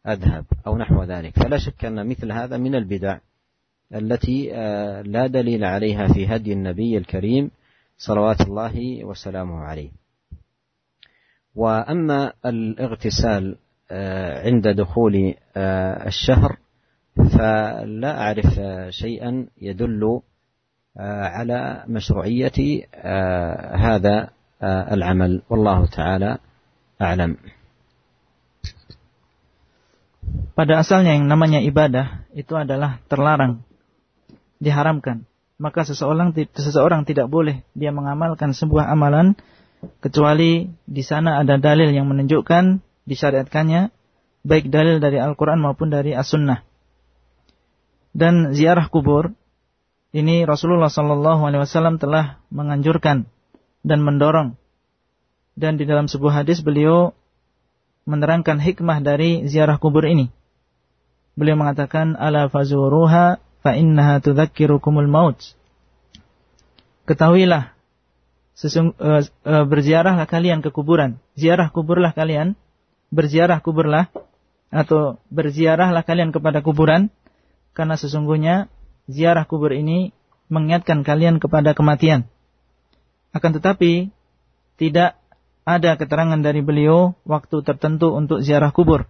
أذهب 0.07 0.45
أو 0.67 0.77
نحو 0.77 1.03
ذلك. 1.03 1.39
فلا 1.39 1.57
شك 1.57 1.85
أن 1.85 2.09
مثل 2.09 2.31
هذا 2.31 2.57
من 2.57 2.75
البدع. 2.75 3.17
التي 3.93 4.49
لا 5.05 5.27
دليل 5.27 5.63
عليها 5.63 6.07
في 6.07 6.27
هدي 6.27 6.53
النبي 6.53 6.97
الكريم 6.97 7.51
صلوات 7.97 8.41
الله 8.41 9.05
وسلامه 9.05 9.59
عليه. 9.59 9.91
وأما 11.55 12.33
الاغتسال 12.45 13.55
عند 14.45 14.67
دخول 14.67 15.33
الشهر 16.07 16.57
فلا 17.15 18.11
أعرف 18.21 18.59
شيئا 18.89 19.47
يدل 19.61 20.21
على 21.35 21.83
مشروعية 21.87 22.57
هذا 23.75 24.29
العمل. 24.63 25.41
والله 25.49 25.85
تعالى 25.85 26.37
أعلم. 27.01 27.37
Pada 30.55 30.79
asalnya 30.79 31.19
yang 31.19 31.27
namanya 31.27 31.59
ibadah 31.59 32.25
itu 32.31 32.55
adalah 32.55 33.03
terlarang, 33.11 33.61
diharamkan. 34.65 35.29
Maka 35.61 35.85
seseorang 35.85 36.33
seseorang 36.35 37.05
tidak 37.05 37.29
boleh 37.29 37.63
dia 37.77 37.93
mengamalkan 37.93 38.51
sebuah 38.51 38.89
amalan 38.91 39.37
kecuali 40.01 40.67
di 40.89 41.03
sana 41.05 41.39
ada 41.39 41.61
dalil 41.61 41.93
yang 41.93 42.09
menunjukkan 42.09 42.81
disyariatkannya 43.05 43.93
baik 44.41 44.73
dalil 44.73 44.97
dari 44.97 45.21
Al-Qur'an 45.21 45.61
maupun 45.61 45.93
dari 45.93 46.11
As-Sunnah. 46.17 46.65
Dan 48.15 48.57
ziarah 48.57 48.89
kubur 48.89 49.31
ini 50.15 50.47
Rasulullah 50.47 50.87
Shallallahu 50.87 51.43
alaihi 51.43 51.61
wasallam 51.67 51.99
telah 51.99 52.39
menganjurkan 52.47 53.27
dan 53.83 53.99
mendorong. 53.99 54.55
Dan 55.55 55.75
di 55.75 55.83
dalam 55.87 56.07
sebuah 56.07 56.43
hadis 56.43 56.63
beliau 56.63 57.15
menerangkan 58.07 58.59
hikmah 58.59 59.03
dari 59.03 59.47
ziarah 59.47 59.79
kubur 59.79 60.07
ini. 60.07 60.31
Beliau 61.35 61.59
mengatakan 61.59 62.15
ala 62.15 62.47
fazuruha 62.47 63.43
fa 63.65 63.73
innaha 63.73 64.21
tudzakkirukumul 64.21 65.09
maut. 65.09 65.41
Ketahuilah 67.09 67.73
sesung, 68.53 68.93
uh, 69.01 69.25
uh, 69.25 69.65
berziarahlah 69.65 70.29
kalian 70.29 70.61
ke 70.61 70.69
kuburan. 70.69 71.17
Ziarah 71.33 71.73
kuburlah 71.73 72.13
kalian, 72.13 72.53
berziarah 73.09 73.65
kuburlah 73.65 74.13
atau 74.69 75.17
berziarahlah 75.33 76.05
kalian 76.05 76.29
kepada 76.29 76.61
kuburan 76.61 77.09
karena 77.73 77.97
sesungguhnya 77.97 78.69
ziarah 79.09 79.49
kubur 79.49 79.73
ini 79.73 80.13
mengingatkan 80.53 81.01
kalian 81.01 81.41
kepada 81.41 81.73
kematian. 81.73 82.29
Akan 83.33 83.57
tetapi 83.57 84.13
tidak 84.77 85.17
ada 85.65 85.97
keterangan 85.97 86.37
dari 86.37 86.61
beliau 86.61 87.17
waktu 87.25 87.65
tertentu 87.65 88.13
untuk 88.13 88.45
ziarah 88.45 88.69
kubur 88.69 89.09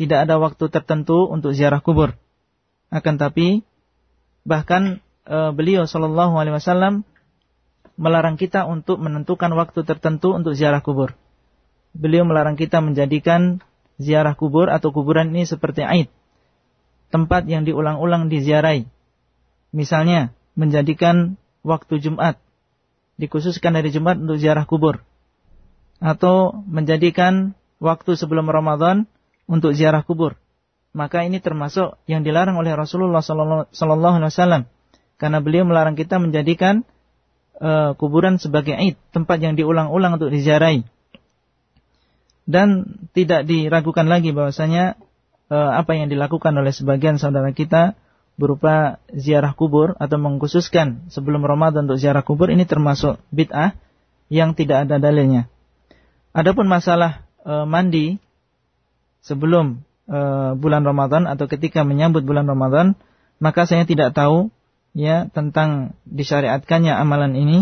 tidak 0.00 0.24
ada 0.24 0.40
waktu 0.40 0.72
tertentu 0.72 1.28
untuk 1.28 1.52
ziarah 1.52 1.84
kubur. 1.84 2.16
Akan 2.90 3.16
tapi 3.16 3.62
bahkan 4.42 4.98
e, 5.24 5.36
beliau 5.54 5.86
Shallallahu 5.86 6.34
Alaihi 6.36 6.58
Wasallam 6.58 7.06
melarang 8.00 8.34
kita 8.34 8.66
untuk 8.66 8.98
menentukan 8.98 9.52
waktu 9.54 9.86
tertentu 9.86 10.34
untuk 10.34 10.58
ziarah 10.58 10.82
kubur. 10.82 11.14
Beliau 11.94 12.26
melarang 12.26 12.58
kita 12.58 12.82
menjadikan 12.82 13.62
ziarah 14.00 14.34
kubur 14.34 14.72
atau 14.72 14.90
kuburan 14.90 15.30
ini 15.30 15.44
seperti 15.44 15.84
aid, 15.84 16.08
tempat 17.12 17.44
yang 17.44 17.68
diulang-ulang 17.68 18.32
diziarahi. 18.32 18.88
Misalnya 19.70 20.34
menjadikan 20.58 21.38
waktu 21.62 22.00
Jumat 22.00 22.40
dikhususkan 23.20 23.76
dari 23.76 23.92
Jumat 23.92 24.16
untuk 24.16 24.40
ziarah 24.40 24.64
kubur 24.64 25.04
atau 26.00 26.64
menjadikan 26.64 27.52
waktu 27.76 28.16
sebelum 28.16 28.48
Ramadan 28.48 29.04
untuk 29.44 29.76
ziarah 29.76 30.00
kubur. 30.00 30.40
Maka 30.90 31.22
ini 31.22 31.38
termasuk 31.38 31.98
yang 32.10 32.26
dilarang 32.26 32.58
oleh 32.58 32.74
Rasulullah 32.74 33.22
Sallallahu 33.22 34.16
Alaihi 34.18 34.30
Wasallam 34.34 34.62
karena 35.20 35.38
beliau 35.38 35.68
melarang 35.68 35.94
kita 35.94 36.18
menjadikan 36.18 36.82
uh, 37.60 37.94
kuburan 37.94 38.40
sebagai 38.40 38.74
id, 38.74 38.96
tempat 39.14 39.38
yang 39.38 39.54
diulang-ulang 39.54 40.16
untuk 40.18 40.32
diziarahi. 40.32 40.82
Dan 42.50 42.98
tidak 43.14 43.46
diragukan 43.46 44.10
lagi 44.10 44.34
bahwasanya 44.34 44.98
uh, 45.52 45.70
apa 45.78 45.94
yang 45.94 46.10
dilakukan 46.10 46.50
oleh 46.56 46.74
sebagian 46.74 47.20
saudara 47.20 47.54
kita 47.54 47.94
berupa 48.40 48.96
ziarah 49.12 49.52
kubur 49.52 49.92
atau 50.00 50.16
mengkhususkan 50.16 51.12
sebelum 51.12 51.44
Ramadan 51.44 51.84
untuk 51.84 52.00
ziarah 52.00 52.24
kubur 52.24 52.48
ini 52.48 52.64
termasuk 52.64 53.20
bid'ah 53.28 53.76
yang 54.32 54.56
tidak 54.56 54.88
ada 54.88 54.96
dalilnya. 54.96 55.52
Adapun 56.32 56.64
masalah 56.64 57.28
e, 57.44 57.52
mandi 57.68 58.16
sebelum 59.20 59.84
uh, 60.10 60.58
bulan 60.58 60.82
Ramadan 60.82 61.30
atau 61.30 61.46
ketika 61.46 61.86
menyambut 61.86 62.26
bulan 62.26 62.44
Ramadan, 62.44 62.98
maka 63.38 63.64
saya 63.64 63.86
tidak 63.86 64.12
tahu 64.12 64.50
ya 64.92 65.30
tentang 65.30 65.94
disyariatkannya 66.04 66.92
amalan 66.92 67.38
ini. 67.38 67.58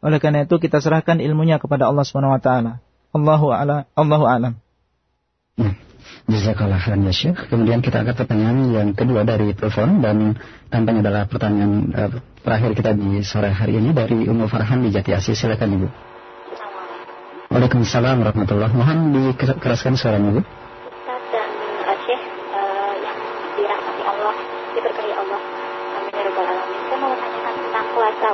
Oleh 0.00 0.18
karena 0.18 0.48
itu 0.48 0.56
kita 0.58 0.80
serahkan 0.82 1.20
ilmunya 1.22 1.60
kepada 1.62 1.86
Allah 1.86 2.02
Subhanahu 2.02 2.34
wa 2.34 2.42
taala. 2.42 2.72
Allahu 3.12 3.52
a'lam. 3.52 3.84
Allahu 3.94 4.24
a'lam. 4.26 4.54
Hmm. 5.60 5.76
Jazakallah 6.30 6.78
khairan 6.78 7.04
ya 7.04 7.12
Syekh. 7.12 7.50
Kemudian 7.50 7.82
kita 7.82 8.00
angkat 8.00 8.22
pertanyaan 8.24 8.70
yang 8.70 8.88
kedua 8.94 9.26
dari 9.26 9.52
telepon 9.52 9.98
dan 10.00 10.38
tampaknya 10.72 11.04
adalah 11.04 11.22
pertanyaan 11.26 11.72
uh, 11.90 12.10
terakhir 12.40 12.70
kita 12.78 12.90
di 12.96 13.20
sore 13.26 13.50
hari 13.50 13.76
ini 13.82 13.90
dari 13.92 14.24
Ummu 14.24 14.46
Farhan 14.46 14.86
di 14.86 14.94
Jati 14.94 15.10
Asih. 15.12 15.36
Silakan 15.36 15.76
Ibu. 15.76 16.09
Waalaikumsalam 17.50 18.22
warahmatullahi 18.22 18.70
Mohon 18.78 18.98
dikeraskan 19.34 19.98
suaranya 19.98 20.38
Bu. 20.38 20.40
Ustaz 20.46 21.22
dan 21.34 21.50
uh, 22.54 22.94
yang 23.02 23.18
dirahmati 23.58 24.02
Allah, 24.06 24.34
diberkahi 24.78 25.10
Allah. 25.18 25.40
Amin 25.98 26.14
ya 26.14 26.30
alamin. 26.30 26.78
Saya 26.86 26.98
mau 27.02 27.10
tentang 27.18 27.86
puasa. 27.90 28.28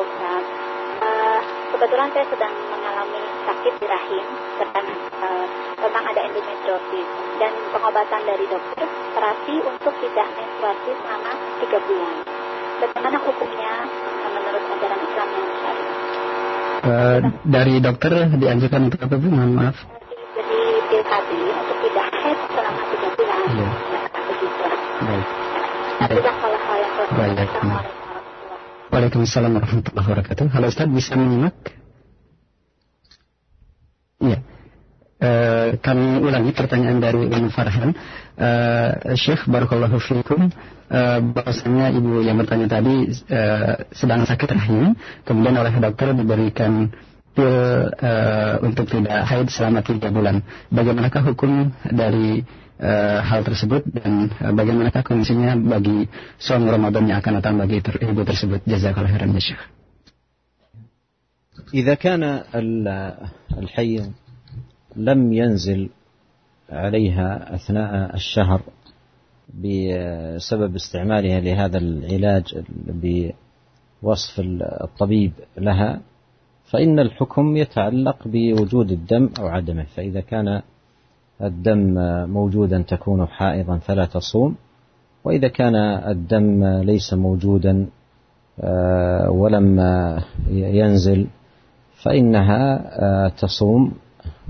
Uh, 1.01 1.41
kebetulan 1.73 2.13
saya 2.13 2.29
sedang 2.29 2.53
mengalami 2.69 3.25
sakit 3.49 3.73
di 3.81 3.87
rahim 3.89 4.25
dan 4.61 4.85
uh, 5.25 5.47
memang 5.81 6.05
ada 6.13 6.21
endometriosis 6.21 7.09
dan 7.41 7.53
pengobatan 7.73 8.21
dari 8.21 8.45
dokter 8.53 8.85
terapi 9.17 9.57
untuk 9.65 9.97
tidak 9.97 10.29
menstruasi 10.37 10.93
selama 10.93 11.33
3 11.65 11.89
bulan. 11.89 12.15
Bagaimana 12.85 13.17
hukumnya 13.25 13.73
menurut 14.29 14.61
ajaran 14.77 15.01
Islam 15.09 15.29
yang? 15.41 15.46
Uh, 16.87 17.19
dari 17.43 17.83
dokter 17.83 18.31
dianjurkan 18.31 18.87
untuk 18.87 19.03
apa 19.03 19.19
bu? 19.19 19.27
Mohon 19.27 19.53
maaf. 19.59 19.77
Jadi 20.39 20.59
PKB 20.87 21.31
untuk 21.51 21.79
tidak 21.83 22.07
head 22.15 22.39
selama 22.47 22.83
tiga 22.87 23.09
bulan. 23.11 23.39
Iya. 23.51 23.69
Baik. 25.03 25.27
Baik. 27.11 27.51
Waalaikumsalam 28.87 29.51
warahmatullahi 29.51 30.07
wabarakatuh. 30.07 30.47
Halo 30.55 30.67
Ustaz, 30.71 30.87
bisa 30.87 31.19
menyimak? 31.19 31.59
Iya 34.23 34.39
Uh, 35.66 35.82
kami 35.82 36.22
ulangi 36.22 36.54
pertanyaan 36.54 37.02
dari 37.02 37.18
Umum 37.18 37.50
Farhan. 37.50 37.98
Uh, 38.38 39.18
Syekh 39.18 39.50
Barakallahu 39.50 39.98
Fikum 39.98 40.54
uh, 40.54 41.20
bahwasanya 41.34 41.90
ibu 41.98 42.22
yang 42.22 42.38
bertanya 42.38 42.70
tadi 42.70 43.10
uh, 43.10 43.90
sedang 43.90 44.22
sakit 44.30 44.50
rahim, 44.54 44.94
kemudian 45.26 45.58
oleh 45.58 45.74
dokter 45.82 46.14
diberikan 46.14 46.94
pil 47.34 47.50
uh, 47.90 48.62
untuk 48.62 48.86
tidak 48.86 49.26
haid 49.26 49.50
selama 49.50 49.82
tiga 49.82 50.14
bulan. 50.14 50.46
Bagaimanakah 50.70 51.34
hukum 51.34 51.74
dari 51.90 52.46
uh, 52.78 53.20
hal 53.26 53.42
tersebut 53.42 53.82
dan 53.90 54.30
uh, 54.46 54.54
bagaimanakah 54.54 55.02
kondisinya 55.02 55.58
bagi 55.58 56.06
suami 56.38 56.70
Ramadan 56.70 57.10
yang 57.10 57.18
akan 57.18 57.42
datang 57.42 57.58
bagi 57.58 57.82
ter 57.82 57.98
ibu 57.98 58.22
tersebut? 58.22 58.62
Jazakallah 58.70 59.10
khairan 59.10 59.34
ya 59.34 59.42
Syekh. 59.42 59.64
إذا 61.72 61.94
كان 62.04 62.24
الحيض 63.56 64.12
لم 64.97 65.33
ينزل 65.33 65.89
عليها 66.71 67.55
أثناء 67.55 68.15
الشهر 68.15 68.61
بسبب 69.55 70.75
استعمالها 70.75 71.41
لهذا 71.41 71.79
العلاج 71.79 72.63
بوصف 74.03 74.41
الطبيب 74.81 75.33
لها 75.59 76.01
فإن 76.65 76.99
الحكم 76.99 77.57
يتعلق 77.57 78.17
بوجود 78.29 78.93
الدم 78.93 79.31
أو 79.39 79.47
عدمه 79.47 79.85
فإذا 79.85 80.21
كان 80.21 80.63
الدم 81.43 81.95
موجودا 82.29 82.83
تكون 82.83 83.27
حائضا 83.27 83.79
فلا 83.79 84.05
تصوم 84.07 84.57
وإذا 85.25 85.49
كان 85.49 85.75
الدم 86.11 86.65
ليس 86.65 87.15
موجودا 87.15 87.87
آه، 88.61 89.31
ولم 89.31 89.81
ينزل 90.51 91.27
فإنها 92.03 92.83
آه، 93.03 93.29
تصوم 93.29 93.93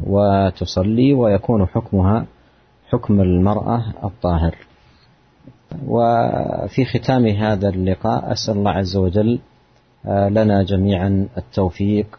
وتصلي 0.05 1.15
ويكون 1.15 1.67
حكمها 1.67 2.27
حكم 2.91 3.21
المرأة 3.21 3.85
الطاهر. 4.05 4.57
وفي 5.87 6.85
ختام 6.85 7.27
هذا 7.27 7.69
اللقاء 7.69 8.33
أسأل 8.33 8.55
الله 8.55 8.71
عز 8.71 8.97
وجل 8.97 9.39
آه، 10.07 10.29
لنا 10.29 10.63
جميعا 10.63 11.29
التوفيق 11.37 12.19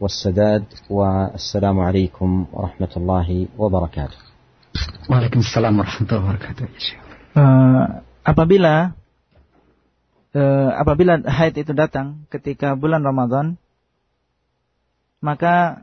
والسداد 0.00 0.64
والسلام 0.90 1.80
عليكم 1.80 2.46
ورحمة 2.52 2.92
الله 2.96 3.46
وبركاته. 3.58 4.18
Waalaikumsalam 5.08 5.72
warahmatullahi 5.80 6.22
wabarakatuh. 6.22 6.66
Uh, 7.36 7.84
apabila 8.20 8.92
uh, 10.36 10.70
apabila 10.76 11.24
haid 11.24 11.56
itu 11.56 11.72
datang 11.72 12.28
ketika 12.28 12.76
bulan 12.76 13.00
Ramadan, 13.00 13.56
maka 15.24 15.80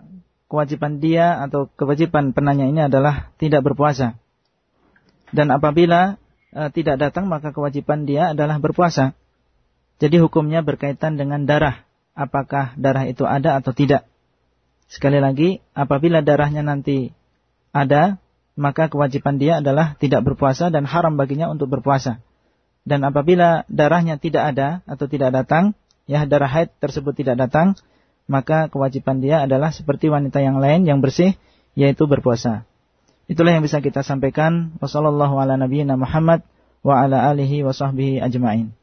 kewajiban 0.53 1.01
dia 1.01 1.41
atau 1.41 1.65
kewajiban 1.65 2.29
penanya 2.29 2.69
ini 2.69 2.85
adalah 2.85 3.33
tidak 3.41 3.65
berpuasa. 3.65 4.21
Dan 5.33 5.49
apabila 5.49 6.21
uh, 6.53 6.69
tidak 6.69 7.01
datang, 7.01 7.25
maka 7.25 7.49
kewajiban 7.49 8.05
dia 8.05 8.37
adalah 8.37 8.61
berpuasa. 8.61 9.17
Jadi 9.97 10.21
hukumnya 10.21 10.61
berkaitan 10.61 11.17
dengan 11.17 11.49
darah. 11.49 11.81
Apakah 12.13 12.77
darah 12.77 13.09
itu 13.09 13.25
ada 13.25 13.57
atau 13.57 13.73
tidak. 13.73 14.05
Sekali 14.85 15.17
lagi, 15.17 15.57
apabila 15.73 16.21
darahnya 16.21 16.61
nanti 16.61 17.09
ada, 17.73 18.21
maka 18.53 18.93
kewajiban 18.93 19.41
dia 19.41 19.57
adalah 19.57 19.97
tidak 19.97 20.21
berpuasa 20.21 20.69
dan 20.69 20.85
haram 20.85 21.17
baginya 21.17 21.49
untuk 21.49 21.73
berpuasa. 21.73 22.21
Dan 22.85 23.01
apabila 23.01 23.65
darahnya 23.73 24.21
tidak 24.21 24.53
ada 24.53 24.85
atau 24.85 25.09
tidak 25.09 25.33
datang, 25.33 25.73
ya 26.05 26.29
darah 26.29 26.51
haid 26.51 26.69
tersebut 26.77 27.17
tidak 27.17 27.41
datang, 27.41 27.73
maka 28.27 28.71
kewajiban 28.71 29.19
dia 29.19 29.43
adalah 29.43 29.71
seperti 29.71 30.07
wanita 30.07 30.39
yang 30.39 30.59
lain 30.59 30.87
yang 30.87 30.99
bersih, 31.03 31.35
yaitu 31.73 32.07
berpuasa. 32.07 32.63
Itulah 33.27 33.55
yang 33.55 33.63
bisa 33.63 33.79
kita 33.79 34.03
sampaikan. 34.03 34.75
Wassalamualaikum 34.83 35.39
warahmatullahi 35.39 35.87
wabarakatuh. 35.89 36.51
wa 36.83 36.99
ala 36.99 37.31
alihi 37.31 37.63
wa 37.63 37.71
sahbihi 37.71 38.19
ajma'in. 38.19 38.75